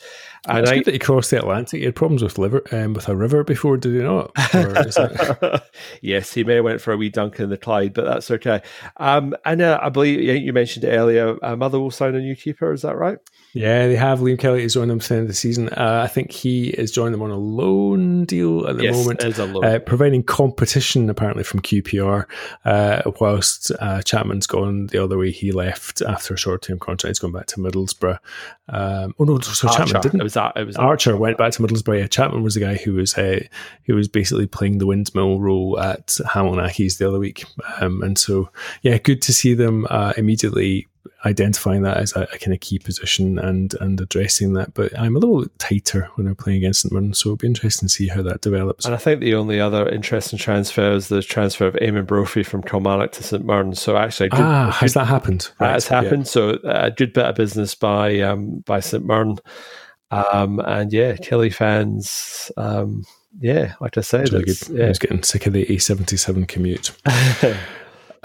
And 0.47 0.59
it's 0.59 0.69
I, 0.69 0.75
good 0.75 0.85
that 0.85 0.93
he 0.93 0.99
crossed 0.99 1.31
the 1.31 1.39
Atlantic. 1.39 1.79
He 1.79 1.85
had 1.85 1.95
problems 1.95 2.21
with 2.21 2.37
liver, 2.37 2.61
um, 2.71 2.93
with 2.93 3.09
a 3.09 3.15
river 3.15 3.43
before, 3.43 3.77
did 3.77 3.95
he 3.95 4.03
not? 4.03 4.31
yes, 6.01 6.33
he 6.33 6.43
may 6.43 6.55
have 6.55 6.63
went 6.63 6.81
for 6.81 6.93
a 6.93 6.97
wee 6.97 7.09
dunk 7.09 7.39
in 7.39 7.49
the 7.49 7.57
Clyde, 7.57 7.93
but 7.93 8.05
that's 8.05 8.29
okay. 8.29 8.61
Um, 8.97 9.35
and 9.43 9.59
uh, 9.59 9.79
I 9.81 9.89
believe 9.89 10.21
you 10.21 10.53
mentioned 10.53 10.85
earlier, 10.85 11.35
uh, 11.43 11.55
Motherwell 11.55 11.89
sign 11.89 12.13
a 12.13 12.19
new 12.19 12.35
keeper. 12.35 12.71
Is 12.71 12.83
that 12.83 12.95
right? 12.95 13.17
Yeah, 13.53 13.87
they 13.87 13.95
have 13.95 14.19
Liam 14.19 14.37
Kelly 14.37 14.63
is 14.63 14.75
join 14.75 14.87
them 14.87 14.99
for 14.99 15.07
the 15.07 15.13
end 15.15 15.21
of 15.23 15.27
the 15.29 15.33
season. 15.33 15.69
Uh, 15.69 16.01
I 16.03 16.07
think 16.07 16.31
he 16.31 16.67
is 16.67 16.91
joining 16.91 17.13
them 17.13 17.23
on 17.23 17.31
a 17.31 17.37
loan 17.37 18.25
deal 18.25 18.67
at 18.67 18.77
the 18.77 18.83
yes, 18.83 18.95
moment, 18.95 19.23
as 19.23 19.39
a 19.39 19.45
loan. 19.45 19.65
Uh, 19.65 19.79
providing 19.79 20.21
competition 20.21 21.09
apparently 21.09 21.43
from 21.43 21.61
QPR. 21.61 22.25
Uh, 22.65 23.01
whilst 23.19 23.71
uh, 23.79 24.01
Chapman's 24.27 24.47
gone 24.47 24.87
the 24.87 25.01
other 25.01 25.17
way, 25.17 25.31
he 25.31 25.51
left 25.51 26.01
after 26.01 26.33
a 26.33 26.37
short-term 26.37 26.79
contract. 26.79 27.11
He's 27.11 27.19
gone 27.19 27.31
back 27.31 27.45
to 27.47 27.57
Middlesbrough. 27.57 28.19
Um, 28.67 29.15
oh 29.17 29.23
no, 29.23 29.39
so 29.39 29.69
Archer. 29.69 29.85
Chapman 29.85 30.01
didn't. 30.01 30.19
It 30.19 30.23
was 30.23 30.33
that. 30.33 30.57
It 30.57 30.67
was 30.67 30.75
Archer 30.75 31.15
went 31.15 31.37
back 31.37 31.53
to 31.53 31.63
Middlesbrough. 31.63 31.99
Yeah, 31.99 32.07
Chapman 32.07 32.43
was 32.43 32.55
the 32.55 32.59
guy 32.59 32.75
who 32.75 32.95
was 32.95 33.17
uh, 33.17 33.39
who 33.85 33.95
was 33.95 34.09
basically 34.09 34.47
playing 34.47 34.79
the 34.79 34.85
windmill 34.85 35.39
role 35.39 35.79
at 35.79 36.17
Hamilton 36.33 36.65
Accies 36.65 36.97
the 36.97 37.07
other 37.07 37.19
week. 37.19 37.45
Um, 37.79 38.03
and 38.03 38.17
so, 38.17 38.49
yeah, 38.81 38.97
good 38.97 39.21
to 39.23 39.33
see 39.33 39.53
them 39.53 39.87
uh, 39.89 40.13
immediately 40.17 40.87
identifying 41.25 41.81
that 41.83 41.97
as 41.97 42.15
a, 42.15 42.21
a, 42.33 42.37
kind 42.37 42.53
of 42.53 42.59
key 42.59 42.79
position 42.79 43.39
and 43.39 43.73
and 43.81 43.99
addressing 43.99 44.53
that. 44.53 44.73
But 44.73 44.97
I'm 44.97 45.15
a 45.15 45.19
little 45.19 45.45
tighter 45.57 46.09
when 46.15 46.27
I'm 46.27 46.35
playing 46.35 46.57
against 46.57 46.81
St 46.81 46.91
Mirren, 46.91 47.13
so 47.13 47.29
it'll 47.29 47.37
be 47.37 47.47
interesting 47.47 47.87
to 47.87 47.93
see 47.93 48.07
how 48.07 48.21
that 48.23 48.41
develops. 48.41 48.85
And 48.85 48.93
I 48.93 48.97
think 48.97 49.21
the 49.21 49.35
only 49.35 49.59
other 49.59 49.87
interesting 49.89 50.39
transfer 50.39 50.91
is 50.91 51.07
the 51.07 51.21
transfer 51.21 51.67
of 51.67 51.75
Eamonn 51.75 52.07
Brophy 52.07 52.43
from 52.43 52.63
Kilmarnock 52.63 53.11
to 53.13 53.23
St 53.23 53.45
Mirren. 53.45 53.75
So 53.75 53.97
actually, 53.97 54.29
did, 54.29 54.39
ah, 54.39 54.71
has 54.71 54.93
that 54.93 55.05
happened? 55.05 55.49
Right. 55.59 55.81
Happened. 55.83 56.25
Yeah. 56.25 56.31
So 56.31 56.59
a 56.63 56.91
good 56.91 57.13
bit 57.13 57.25
of 57.25 57.35
business 57.35 57.75
by 57.75 58.19
um, 58.21 58.63
by 58.65 58.79
St 58.79 59.05
Mirren. 59.05 59.37
Um, 60.11 60.59
and 60.59 60.91
yeah, 60.93 61.13
Killie 61.13 61.53
fans. 61.53 62.51
Um, 62.57 63.03
yeah, 63.39 63.75
like 63.79 63.97
I 63.97 64.01
said, 64.01 64.31
really 64.31 64.53
yeah. 64.71 64.85
I 64.85 64.87
was 64.87 64.99
getting 64.99 65.21
sick 65.23 65.45
of 65.45 65.53
the 65.53 65.65
A77 65.65 66.47
commute. 66.47 66.91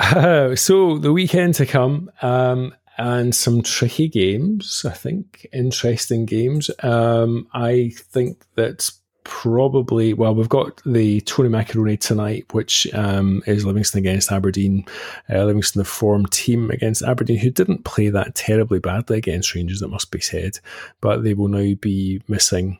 Uh, 0.02 0.54
so 0.56 0.98
the 0.98 1.12
weekend 1.12 1.54
to 1.54 1.66
come, 1.66 2.10
um, 2.20 2.74
and 2.98 3.34
some 3.34 3.62
tricky 3.62 4.08
games. 4.08 4.84
I 4.88 4.92
think 4.92 5.46
interesting 5.52 6.26
games. 6.26 6.70
Um, 6.82 7.48
I 7.54 7.92
think 7.96 8.44
that's 8.54 8.98
probably 9.24 10.12
well. 10.12 10.34
We've 10.34 10.48
got 10.48 10.82
the 10.84 11.20
Tony 11.22 11.48
Macaroni 11.48 11.96
tonight, 11.96 12.52
which 12.52 12.92
um, 12.92 13.42
is 13.46 13.64
Livingston 13.64 13.98
against 13.98 14.30
Aberdeen. 14.30 14.84
Uh, 15.30 15.44
Livingston, 15.44 15.80
the 15.80 15.84
form 15.84 16.26
team 16.26 16.70
against 16.70 17.02
Aberdeen, 17.02 17.38
who 17.38 17.50
didn't 17.50 17.84
play 17.84 18.08
that 18.08 18.34
terribly 18.34 18.78
badly 18.78 19.18
against 19.18 19.54
Rangers. 19.54 19.80
that 19.80 19.88
must 19.88 20.10
be 20.10 20.20
said, 20.20 20.58
but 21.00 21.22
they 21.22 21.34
will 21.34 21.48
now 21.48 21.74
be 21.80 22.20
missing 22.28 22.78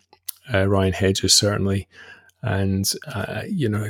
uh, 0.52 0.66
Ryan 0.68 0.92
Hedges 0.92 1.34
certainly 1.34 1.88
and 2.42 2.92
uh, 3.06 3.42
you 3.48 3.68
know 3.68 3.88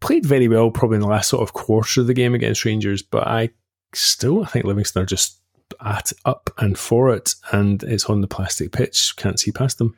played 0.00 0.24
very 0.24 0.48
well 0.48 0.70
probably 0.70 0.96
in 0.96 1.02
the 1.02 1.08
last 1.08 1.28
sort 1.28 1.42
of 1.42 1.52
quarter 1.52 2.00
of 2.00 2.06
the 2.06 2.14
game 2.14 2.34
against 2.34 2.64
Rangers. 2.64 3.02
But 3.02 3.26
I 3.26 3.50
still 3.94 4.42
I 4.42 4.46
think 4.46 4.64
Livingston 4.64 5.02
are 5.02 5.06
just 5.06 5.38
at 5.84 6.12
up 6.24 6.50
and 6.58 6.78
for 6.78 7.14
it, 7.14 7.34
and 7.52 7.82
it's 7.82 8.06
on 8.06 8.20
the 8.20 8.28
plastic 8.28 8.72
pitch. 8.72 9.14
Can't 9.16 9.38
see 9.38 9.52
past 9.52 9.78
them. 9.78 9.96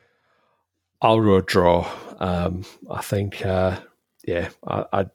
I'll 1.01 1.41
draw. 1.41 1.89
Um, 2.19 2.63
I 2.89 3.01
think, 3.01 3.43
uh, 3.43 3.79
yeah, 4.23 4.49
I, 4.67 5.05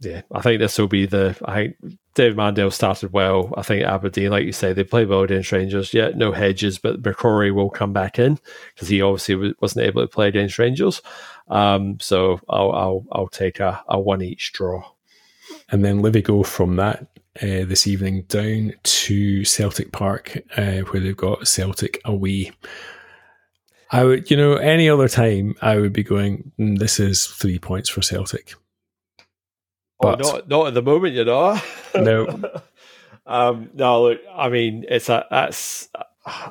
yeah, 0.00 0.22
I 0.32 0.40
think 0.42 0.60
this 0.60 0.78
will 0.78 0.88
be 0.88 1.06
the. 1.06 1.36
I 1.44 1.54
think 1.54 1.76
David 2.14 2.36
Martindale 2.36 2.70
started 2.70 3.12
well. 3.12 3.52
I 3.56 3.62
think 3.62 3.84
Aberdeen, 3.84 4.30
like 4.30 4.44
you 4.44 4.52
say, 4.52 4.72
they 4.72 4.84
play 4.84 5.04
well 5.04 5.22
against 5.22 5.50
Rangers. 5.50 5.92
Yeah, 5.92 6.10
no 6.14 6.30
hedges, 6.30 6.78
but 6.78 7.02
McCrorie 7.02 7.54
will 7.54 7.70
come 7.70 7.92
back 7.92 8.18
in 8.18 8.38
because 8.74 8.88
he 8.88 9.02
obviously 9.02 9.54
wasn't 9.60 9.86
able 9.86 10.02
to 10.02 10.08
play 10.08 10.28
against 10.28 10.58
Rangers. 10.58 11.02
Um, 11.48 11.98
so 12.00 12.40
I'll, 12.48 12.72
I'll 12.72 13.06
I'll 13.10 13.28
take 13.28 13.58
a, 13.58 13.82
a 13.88 13.98
one 13.98 14.22
each 14.22 14.52
draw. 14.52 14.82
And 15.70 15.84
then 15.84 16.00
Livy 16.00 16.22
go 16.22 16.42
from 16.44 16.76
that 16.76 17.08
uh, 17.42 17.64
this 17.64 17.86
evening 17.86 18.22
down 18.22 18.74
to 18.82 19.44
Celtic 19.44 19.92
Park, 19.92 20.38
uh, 20.56 20.78
where 20.78 21.00
they've 21.00 21.16
got 21.16 21.48
Celtic 21.48 22.00
away. 22.04 22.52
I 23.90 24.04
would, 24.04 24.30
you 24.30 24.36
know, 24.36 24.54
any 24.54 24.88
other 24.88 25.08
time 25.08 25.54
I 25.60 25.78
would 25.78 25.92
be 25.92 26.04
going. 26.04 26.52
Mm, 26.58 26.78
this 26.78 27.00
is 27.00 27.26
three 27.26 27.58
points 27.58 27.88
for 27.88 28.02
Celtic. 28.02 28.54
Oh, 30.00 30.16
but 30.16 30.24
oh, 30.24 30.30
not 30.30 30.48
not 30.48 30.66
at 30.68 30.74
the 30.74 30.82
moment, 30.82 31.14
you 31.14 31.24
know. 31.24 31.60
No. 31.94 32.26
um, 33.26 33.70
no, 33.74 34.02
look. 34.02 34.20
I 34.32 34.48
mean, 34.48 34.84
it's 34.88 35.08
a 35.08 35.26
that's. 35.30 35.88
Uh, 36.24 36.50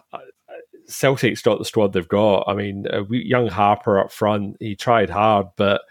Celtic's 0.88 1.42
got 1.42 1.60
the 1.60 1.66
squad 1.66 1.94
they've 1.94 2.08
got. 2.08 2.46
I 2.48 2.54
mean, 2.54 2.88
uh, 2.92 3.04
young 3.10 3.48
Harper 3.48 4.00
up 4.00 4.12
front, 4.12 4.58
he 4.60 4.76
tried 4.76 5.10
hard, 5.10 5.48
but 5.58 5.82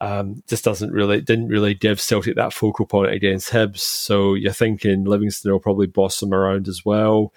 um, 0.00 0.42
just 0.48 0.64
doesn't 0.64 0.92
really 0.92 1.20
didn't 1.20 1.48
really 1.48 1.74
give 1.74 2.00
Celtic 2.00 2.36
that 2.36 2.54
focal 2.54 2.86
point 2.86 3.12
against 3.12 3.50
Hibs. 3.52 3.80
So 3.80 4.34
you're 4.34 4.52
thinking 4.52 5.04
Livingston 5.04 5.52
will 5.52 5.60
probably 5.60 5.86
boss 5.86 6.20
them 6.20 6.32
around 6.32 6.68
as 6.68 6.84
well. 6.84 7.32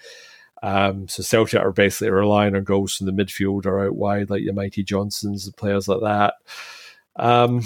Um, 0.62 1.08
so 1.08 1.22
Celtic 1.22 1.60
are 1.60 1.72
basically 1.72 2.10
relying 2.10 2.56
on 2.56 2.64
goals 2.64 2.96
from 2.96 3.06
the 3.06 3.12
midfield 3.12 3.66
or 3.66 3.84
out 3.84 3.96
wide, 3.96 4.30
like 4.30 4.42
your 4.42 4.54
Mikey 4.54 4.82
Johnstons 4.82 5.44
and 5.44 5.56
players 5.56 5.88
like 5.88 6.00
that. 6.00 6.34
Um, 7.16 7.62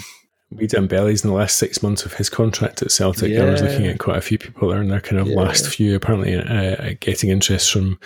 we 0.51 0.65
done 0.65 0.87
bellies 0.87 1.23
in 1.23 1.29
the 1.29 1.35
last 1.35 1.57
six 1.57 1.83
months 1.83 2.05
of 2.05 2.13
his 2.13 2.29
contract 2.29 2.81
at 2.81 2.91
Celtic. 2.91 3.31
Yeah. 3.31 3.43
I 3.43 3.51
was 3.51 3.61
looking 3.61 3.85
at 3.85 3.99
quite 3.99 4.17
a 4.17 4.21
few 4.21 4.37
people 4.37 4.69
there 4.69 4.81
in 4.81 4.87
their 4.87 5.01
kind 5.01 5.21
of 5.21 5.27
yeah. 5.27 5.35
last 5.35 5.67
few, 5.67 5.95
apparently 5.95 6.35
uh, 6.35 6.95
getting 6.99 7.29
interest 7.29 7.71
from 7.71 7.99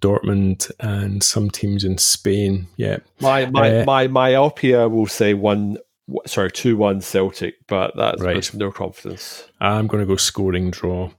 Dortmund 0.00 0.70
and 0.80 1.22
some 1.22 1.50
teams 1.50 1.84
in 1.84 1.98
Spain. 1.98 2.68
Yeah, 2.76 2.98
my 3.20 3.46
my 3.46 3.80
uh, 3.80 3.84
my 3.84 4.06
myopia 4.06 4.88
will 4.88 5.06
say 5.06 5.34
one. 5.34 5.78
Sorry, 6.26 6.50
two 6.50 6.76
one 6.76 7.00
Celtic, 7.00 7.54
but 7.68 7.94
that's 7.96 8.20
right. 8.20 8.54
no 8.54 8.72
confidence. 8.72 9.46
I'm 9.60 9.86
going 9.86 10.02
to 10.02 10.06
go 10.06 10.16
scoring 10.16 10.72
draw. 10.72 11.10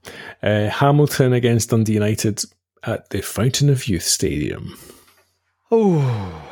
Uh, 0.42 0.68
Hamilton 0.68 1.32
against 1.32 1.70
Dundee 1.70 1.94
United 1.94 2.42
at 2.82 3.08
the 3.08 3.22
Fountain 3.22 3.70
of 3.70 3.88
Youth 3.88 4.02
Stadium. 4.02 4.76
Oh, 5.70 6.42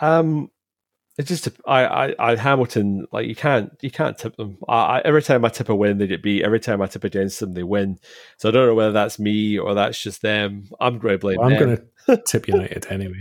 um, 0.00 0.50
it's 1.18 1.28
just 1.28 1.48
I, 1.66 1.84
I, 1.84 2.14
I 2.20 2.36
Hamilton 2.36 3.04
like 3.10 3.26
you 3.26 3.34
can't 3.34 3.76
you 3.80 3.90
can't 3.90 4.16
tip 4.16 4.36
them. 4.36 4.56
I, 4.68 4.74
I, 4.74 5.02
every 5.04 5.20
time 5.20 5.44
I 5.44 5.48
tip 5.48 5.68
a 5.68 5.74
win, 5.74 5.98
they 5.98 6.06
get 6.06 6.22
beat. 6.22 6.44
Every 6.44 6.60
time 6.60 6.80
I 6.80 6.86
tip 6.86 7.02
against 7.02 7.40
them, 7.40 7.54
they 7.54 7.64
win. 7.64 7.98
So 8.36 8.48
I 8.48 8.52
don't 8.52 8.66
know 8.66 8.74
whether 8.76 8.92
that's 8.92 9.18
me 9.18 9.58
or 9.58 9.74
that's 9.74 10.00
just 10.00 10.22
them. 10.22 10.68
I'm 10.80 10.98
going 10.98 11.14
to 11.14 11.18
blame. 11.18 11.38
Well, 11.38 11.50
I'm 11.50 11.58
going 11.58 11.76
to 12.06 12.16
tip 12.18 12.46
United 12.46 12.86
anyway. 12.88 13.18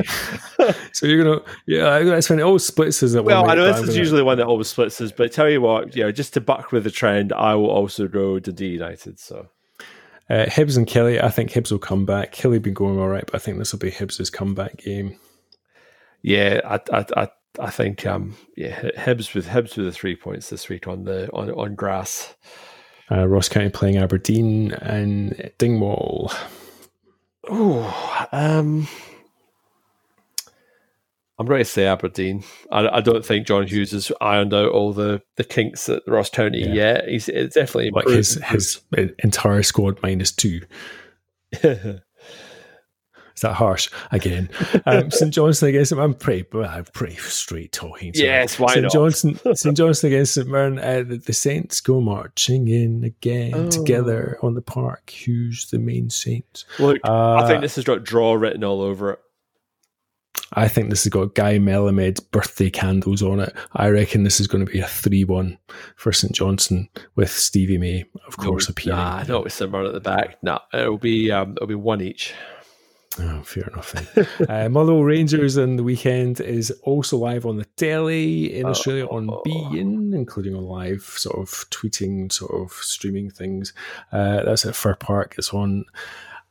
so 0.94 1.08
you're 1.08 1.24
going 1.24 1.40
to 1.40 1.46
yeah. 1.66 2.00
That's 2.04 2.30
when 2.30 2.38
it 2.38 2.44
always 2.44 2.64
splits 2.64 3.02
us. 3.02 3.16
Well, 3.16 3.50
I 3.50 3.56
know 3.56 3.66
this 3.66 3.80
is 3.80 3.88
gonna... 3.88 3.98
usually 3.98 4.22
one 4.22 4.38
that 4.38 4.46
always 4.46 4.68
splits 4.68 5.02
us. 5.02 5.12
But 5.12 5.32
tell 5.32 5.50
you 5.50 5.62
what, 5.62 5.96
you 5.96 6.04
know, 6.04 6.12
just 6.12 6.36
to 6.36 6.42
buck 6.42 6.72
with 6.72 6.84
the 6.84 6.92
trend, 6.92 7.34
I 7.34 7.56
will 7.56 7.72
also 7.72 8.08
go 8.08 8.38
to 8.38 8.54
D 8.54 8.68
United. 8.68 9.20
So. 9.20 9.48
Uh, 10.30 10.46
Hibs 10.46 10.76
and 10.76 10.86
Killie, 10.86 11.24
I 11.24 11.30
think 11.30 11.52
Hibs 11.52 11.72
will 11.72 11.80
come 11.80 12.06
back. 12.06 12.34
Killie 12.34 12.62
been 12.62 12.74
going 12.74 13.00
all 13.00 13.08
right, 13.08 13.26
but 13.26 13.36
I 13.36 13.40
think 13.40 13.58
this 13.58 13.72
will 13.72 13.80
be 13.80 13.90
Hibs's 13.90 14.30
comeback 14.30 14.76
game. 14.76 15.18
Yeah, 16.22 16.60
I, 16.66 16.80
I, 16.92 17.06
I 17.16 17.28
I 17.60 17.70
think 17.70 18.06
um, 18.06 18.36
yeah, 18.56 18.82
Hibs 18.98 19.34
with 19.34 19.48
Hibs 19.48 19.78
with 19.78 19.86
the 19.86 19.92
three 19.92 20.16
points 20.16 20.50
this 20.50 20.70
week 20.70 20.88
on 20.88 21.04
the 21.04 21.30
on 21.34 21.50
on 21.52 21.76
grass. 21.76 22.36
Uh, 23.10 23.28
Ross 23.28 23.48
County 23.48 23.70
playing 23.70 23.98
Aberdeen 23.98 24.74
and 24.74 25.52
Dingwall. 25.58 26.32
Oh, 27.50 28.28
um, 28.34 28.88
I'm 31.40 31.48
ready 31.48 31.64
to 31.64 31.70
say 31.70 31.86
Aberdeen. 31.86 32.44
I, 32.72 32.98
I, 32.98 33.02
don't 33.02 33.24
think 33.24 33.46
John 33.48 33.68
Hughes 33.68 33.92
has 33.92 34.12
ironed 34.20 34.54
out 34.54 34.72
all 34.72 34.92
the, 34.92 35.22
the 35.36 35.44
kinks 35.44 35.88
at 35.88 36.02
Ross 36.08 36.30
County 36.30 36.62
yeah. 36.62 36.74
yet. 36.74 37.08
He's 37.08 37.30
it's 37.30 37.56
definitely 37.56 37.92
like 37.92 38.08
his 38.08 38.42
his 38.46 38.82
entire 39.20 39.64
squad 39.64 40.00
minus 40.02 40.32
two. 40.32 40.62
Is 43.38 43.42
that 43.42 43.54
harsh? 43.54 43.92
Again, 44.10 44.50
um, 44.88 45.12
St 45.12 45.32
Johnstone 45.32 45.70
against. 45.70 45.92
I'm 45.92 46.16
pretty, 46.16 46.44
I'm 46.58 46.86
pretty 46.86 47.18
straight 47.18 47.72
talking. 47.72 48.12
So 48.16 48.24
yes, 48.24 48.58
why 48.58 48.74
St. 48.74 48.82
not? 48.82 48.92
Johnson, 48.92 49.40
St 49.56 49.78
Johnstone 49.78 50.12
against 50.12 50.34
St 50.34 50.48
Mirren. 50.48 50.80
Uh, 50.80 51.04
the, 51.08 51.18
the, 51.18 51.34
Saints 51.34 51.80
go 51.80 52.02
marching 52.02 52.68
in 52.68 53.04
again 53.04 53.54
oh. 53.54 53.70
together 53.70 54.40
on 54.42 54.56
the 54.56 54.62
park. 54.64 55.14
Who's 55.24 55.70
the 55.70 55.78
main 55.78 56.10
saint? 56.10 56.66
Look, 56.80 56.98
uh, 57.04 57.36
I 57.36 57.48
think 57.48 57.62
this 57.62 57.76
has 57.76 57.86
got 57.86 58.04
draw 58.04 58.34
written 58.34 58.64
all 58.64 58.82
over 58.82 59.12
it. 59.12 59.20
I 60.54 60.68
think 60.68 60.90
this 60.90 61.04
has 61.04 61.12
got 61.12 61.36
Guy 61.36 61.60
Melamed's 61.60 62.22
birthday 62.22 62.72
candles 62.72 63.22
on 63.22 63.40
it. 63.40 63.54
I 63.74 63.90
reckon 63.90 64.24
this 64.24 64.40
is 64.40 64.48
going 64.48 64.66
to 64.66 64.72
be 64.72 64.80
a 64.80 64.88
3 64.88 65.26
1 65.26 65.58
for 65.96 66.12
St 66.12 66.34
Johnstone 66.34 66.90
with 67.14 67.30
Stevie 67.30 67.78
May, 67.78 68.06
of 68.26 68.38
course, 68.38 68.68
appearing. 68.68 68.98
Nah, 68.98 69.24
not 69.28 69.44
with 69.44 69.54
St 69.54 69.72
Mirren 69.72 69.86
at 69.86 69.94
the 69.94 70.00
back. 70.00 70.38
No, 70.42 70.54
nah, 70.54 70.80
it'll 70.82 70.98
be 70.98 71.32
um, 71.32 71.52
it'll 71.52 71.68
be 71.68 71.76
one 71.76 72.02
each. 72.02 72.34
Oh, 73.20 73.42
fair 73.44 73.68
enough. 73.68 73.96
uh, 74.50 74.70
Motherwell 74.70 75.04
Rangers 75.04 75.58
on 75.58 75.76
the 75.76 75.84
weekend 75.84 76.40
is 76.40 76.72
also 76.84 77.18
live 77.18 77.46
on 77.46 77.58
the 77.58 77.66
telly 77.76 78.58
in 78.58 78.66
oh, 78.66 78.70
Australia 78.70 79.08
on 79.08 79.30
oh. 79.30 79.42
beIN, 79.46 80.14
including 80.14 80.54
a 80.54 80.60
live 80.60 81.04
sort 81.04 81.38
of 81.38 81.50
tweeting, 81.70 82.32
sort 82.32 82.52
of 82.54 82.72
streaming 82.74 83.30
things. 83.30 83.74
Uh, 84.12 84.44
that's 84.44 84.66
at 84.66 84.76
Fir 84.76 84.96
Park. 84.96 85.36
It's 85.38 85.54
on 85.54 85.86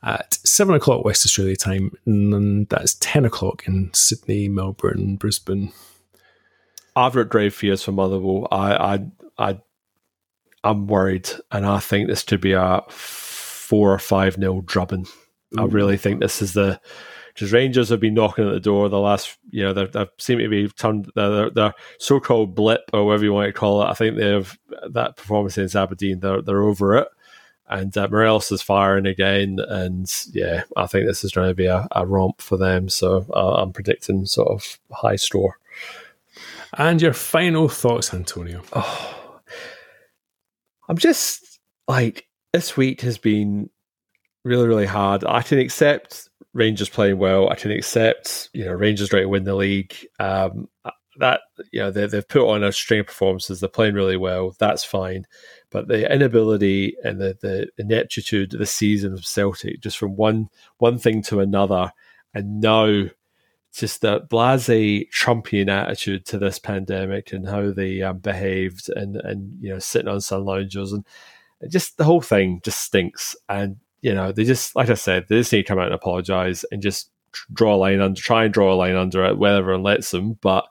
at 0.02 0.34
seven 0.44 0.74
o'clock 0.74 1.04
West 1.04 1.24
Australia 1.24 1.56
time, 1.56 1.92
and 2.06 2.68
that's 2.68 2.94
ten 2.94 3.24
o'clock 3.24 3.66
in 3.66 3.90
Sydney, 3.92 4.48
Melbourne, 4.48 5.16
Brisbane. 5.16 5.72
I've 6.94 7.14
got 7.14 7.28
grave 7.28 7.54
fears 7.54 7.82
for 7.82 7.92
Motherwell. 7.92 8.48
I, 8.50 8.74
I, 8.74 9.06
I, 9.38 9.60
I'm 10.64 10.86
worried, 10.86 11.28
and 11.52 11.66
I 11.66 11.78
think 11.78 12.08
this 12.08 12.22
could 12.22 12.40
be 12.40 12.52
a 12.52 12.82
four 12.88 13.92
or 13.92 13.98
five 13.98 14.38
nil 14.38 14.62
drubbing. 14.62 15.06
I 15.58 15.64
really 15.64 15.96
think 15.96 16.20
this 16.20 16.42
is 16.42 16.52
the 16.52 16.80
because 17.34 17.52
Rangers 17.52 17.90
have 17.90 18.00
been 18.00 18.14
knocking 18.14 18.48
at 18.48 18.52
the 18.52 18.60
door 18.60 18.88
the 18.88 18.98
last, 18.98 19.36
you 19.50 19.62
know, 19.62 19.74
they 19.74 20.06
seem 20.16 20.38
to 20.38 20.48
be 20.48 20.68
turned 20.68 21.12
their, 21.14 21.50
their 21.50 21.74
so-called 21.98 22.54
blip 22.54 22.80
or 22.94 23.04
whatever 23.04 23.24
you 23.24 23.32
want 23.34 23.48
to 23.48 23.52
call 23.52 23.82
it. 23.82 23.90
I 23.90 23.92
think 23.92 24.16
they 24.16 24.30
have 24.30 24.58
that 24.90 25.16
performance 25.16 25.58
against 25.58 25.76
Aberdeen. 25.76 26.20
They're 26.20 26.40
they're 26.40 26.62
over 26.62 26.96
it 26.96 27.08
and 27.68 27.96
uh, 27.96 28.08
Morelos 28.08 28.52
is 28.52 28.62
firing 28.62 29.06
again, 29.06 29.58
and 29.68 30.12
yeah, 30.32 30.62
I 30.76 30.86
think 30.86 31.06
this 31.06 31.24
is 31.24 31.32
going 31.32 31.48
to 31.48 31.54
be 31.54 31.66
a, 31.66 31.86
a 31.92 32.06
romp 32.06 32.40
for 32.40 32.56
them. 32.56 32.88
So 32.88 33.26
uh, 33.34 33.54
I'm 33.54 33.72
predicting 33.72 34.26
sort 34.26 34.48
of 34.48 34.78
high 34.92 35.16
score. 35.16 35.58
And 36.78 37.02
your 37.02 37.12
final 37.12 37.68
thoughts, 37.68 38.14
Antonio? 38.14 38.62
Oh, 38.72 39.40
I'm 40.88 40.98
just 40.98 41.58
like 41.88 42.28
this 42.52 42.76
week 42.76 43.00
has 43.00 43.18
been 43.18 43.70
really, 44.46 44.68
really 44.68 44.86
hard. 44.86 45.24
I 45.24 45.42
can 45.42 45.58
accept 45.58 46.30
Rangers 46.52 46.88
playing 46.88 47.18
well. 47.18 47.50
I 47.50 47.56
can 47.56 47.70
accept 47.70 48.48
you 48.52 48.64
know 48.64 48.72
Rangers 48.72 49.08
trying 49.08 49.24
to 49.24 49.28
win 49.28 49.44
the 49.44 49.54
league. 49.54 49.94
Um, 50.18 50.68
that 51.18 51.40
you 51.72 51.80
know 51.80 51.90
they, 51.90 52.06
they've 52.06 52.28
put 52.28 52.48
on 52.48 52.62
a 52.62 52.72
string 52.72 53.00
of 53.00 53.06
performances. 53.06 53.60
They're 53.60 53.68
playing 53.68 53.94
really 53.94 54.16
well. 54.16 54.54
That's 54.58 54.84
fine. 54.84 55.26
But 55.70 55.88
the 55.88 56.10
inability 56.12 56.96
and 57.02 57.20
the, 57.20 57.36
the 57.40 57.68
ineptitude 57.78 58.54
of 58.54 58.60
the 58.60 58.66
season 58.66 59.12
of 59.12 59.26
Celtic, 59.26 59.80
just 59.80 59.98
from 59.98 60.16
one 60.16 60.48
one 60.78 60.98
thing 60.98 61.22
to 61.24 61.40
another, 61.40 61.92
and 62.32 62.60
now 62.60 63.06
just 63.74 64.00
the 64.00 64.20
blase 64.30 64.68
Trumpian 65.12 65.68
attitude 65.68 66.24
to 66.26 66.38
this 66.38 66.58
pandemic 66.58 67.32
and 67.32 67.46
how 67.46 67.72
they 67.72 68.00
um, 68.02 68.18
behaved 68.18 68.88
and 68.90 69.16
and 69.16 69.58
you 69.60 69.70
know 69.70 69.78
sitting 69.78 70.08
on 70.08 70.20
sun 70.20 70.44
loungers 70.44 70.92
and 70.92 71.04
just 71.68 71.96
the 71.96 72.04
whole 72.04 72.20
thing 72.20 72.60
just 72.64 72.82
stinks 72.84 73.34
and 73.48 73.76
you 74.02 74.14
know 74.14 74.32
they 74.32 74.44
just 74.44 74.76
like 74.76 74.90
I 74.90 74.94
said 74.94 75.26
they 75.28 75.38
just 75.38 75.52
need 75.52 75.62
to 75.62 75.68
come 75.68 75.78
out 75.78 75.86
and 75.86 75.94
apologize 75.94 76.64
and 76.70 76.82
just 76.82 77.10
draw 77.52 77.74
a 77.74 77.76
line 77.76 78.00
under 78.00 78.20
try 78.20 78.44
and 78.44 78.54
draw 78.54 78.72
a 78.72 78.76
line 78.76 78.96
under 78.96 79.24
it 79.24 79.38
wherever 79.38 79.72
and 79.72 79.82
lets 79.82 80.10
them 80.10 80.38
but 80.40 80.66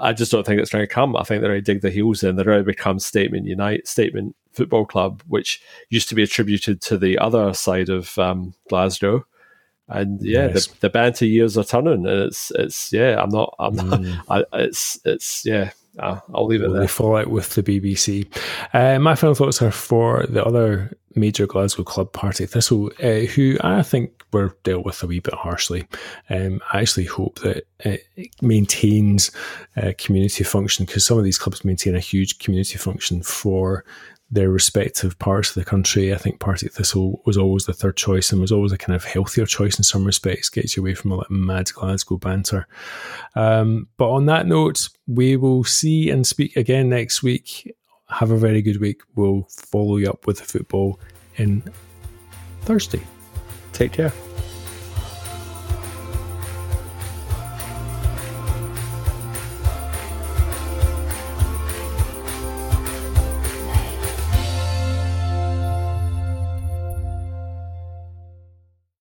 I 0.00 0.12
just 0.12 0.32
don't 0.32 0.44
think 0.44 0.60
it's 0.60 0.70
going 0.70 0.82
to 0.82 0.92
come. 0.92 1.16
I 1.16 1.22
think 1.22 1.40
they're 1.40 1.50
going 1.50 1.62
to 1.62 1.72
dig 1.72 1.82
their 1.82 1.90
heels 1.90 2.22
in. 2.22 2.36
They're 2.36 2.44
going 2.44 2.58
to 2.58 2.64
become 2.64 2.98
Statement 2.98 3.46
Unite, 3.46 3.86
Statement 3.86 4.34
Football 4.52 4.86
Club, 4.86 5.22
which 5.28 5.62
used 5.90 6.08
to 6.08 6.14
be 6.14 6.22
attributed 6.22 6.80
to 6.82 6.98
the 6.98 7.18
other 7.18 7.52
side 7.54 7.88
of 7.88 8.18
um, 8.18 8.54
Glasgow. 8.68 9.26
And 9.88 10.20
yeah, 10.20 10.48
the, 10.48 10.68
the 10.80 10.90
banter 10.90 11.26
years 11.26 11.56
are 11.56 11.62
turning, 11.62 12.06
and 12.06 12.22
it's 12.22 12.50
it's 12.56 12.92
yeah. 12.92 13.22
I'm 13.22 13.28
not. 13.28 13.54
I'm 13.60 13.76
not. 13.76 14.00
Mm. 14.00 14.20
I, 14.28 14.44
it's 14.54 14.98
it's 15.04 15.46
yeah. 15.46 15.70
Uh, 15.98 16.20
I'll 16.34 16.46
leave 16.46 16.62
it 16.62 16.70
there. 16.70 16.80
They 16.80 16.86
fall 16.86 17.16
out 17.16 17.28
with 17.28 17.54
the 17.54 17.62
BBC. 17.62 18.26
Uh, 18.72 18.98
my 18.98 19.14
final 19.14 19.34
thoughts 19.34 19.62
are 19.62 19.70
for 19.70 20.26
the 20.26 20.44
other 20.44 20.96
major 21.14 21.46
Glasgow 21.46 21.84
club, 21.84 22.12
Partick 22.12 22.50
Thistle, 22.50 22.90
uh, 23.02 23.26
who 23.26 23.56
I 23.62 23.82
think 23.82 24.22
were 24.32 24.56
dealt 24.64 24.84
with 24.84 25.02
a 25.02 25.06
wee 25.06 25.20
bit 25.20 25.34
harshly. 25.34 25.86
Um, 26.28 26.60
I 26.72 26.80
actually 26.80 27.06
hope 27.06 27.38
that 27.40 27.66
it 27.80 28.06
maintains 28.42 29.30
a 29.76 29.94
community 29.94 30.44
function 30.44 30.84
because 30.84 31.06
some 31.06 31.18
of 31.18 31.24
these 31.24 31.38
clubs 31.38 31.64
maintain 31.64 31.94
a 31.94 32.00
huge 32.00 32.38
community 32.38 32.76
function 32.76 33.22
for 33.22 33.84
their 34.30 34.50
respective 34.50 35.18
parts 35.18 35.50
of 35.50 35.54
the 35.54 35.64
country. 35.64 36.12
I 36.12 36.16
think 36.16 36.40
Partick 36.40 36.72
Thistle 36.72 37.22
was 37.24 37.36
always 37.36 37.66
the 37.66 37.72
third 37.72 37.96
choice 37.96 38.32
and 38.32 38.40
was 38.40 38.50
always 38.50 38.72
a 38.72 38.78
kind 38.78 38.96
of 38.96 39.04
healthier 39.04 39.46
choice 39.46 39.78
in 39.78 39.84
some 39.84 40.04
respects, 40.04 40.48
gets 40.48 40.76
you 40.76 40.82
away 40.82 40.94
from 40.94 41.12
all 41.12 41.18
that 41.18 41.30
mad 41.30 41.72
Glasgow 41.72 42.16
banter. 42.16 42.66
Um, 43.36 43.88
but 43.96 44.10
on 44.10 44.26
that 44.26 44.46
note, 44.46 44.88
we 45.06 45.36
will 45.36 45.62
see 45.64 46.10
and 46.10 46.26
speak 46.26 46.56
again 46.56 46.88
next 46.88 47.22
week. 47.22 47.72
Have 48.08 48.30
a 48.30 48.38
very 48.38 48.62
good 48.62 48.80
week. 48.80 49.02
We'll 49.14 49.46
follow 49.50 49.96
you 49.96 50.08
up 50.08 50.26
with 50.26 50.38
the 50.38 50.44
football 50.44 50.98
in 51.36 51.62
Thursday. 52.62 53.02
Take 53.72 53.92
care. 53.92 54.12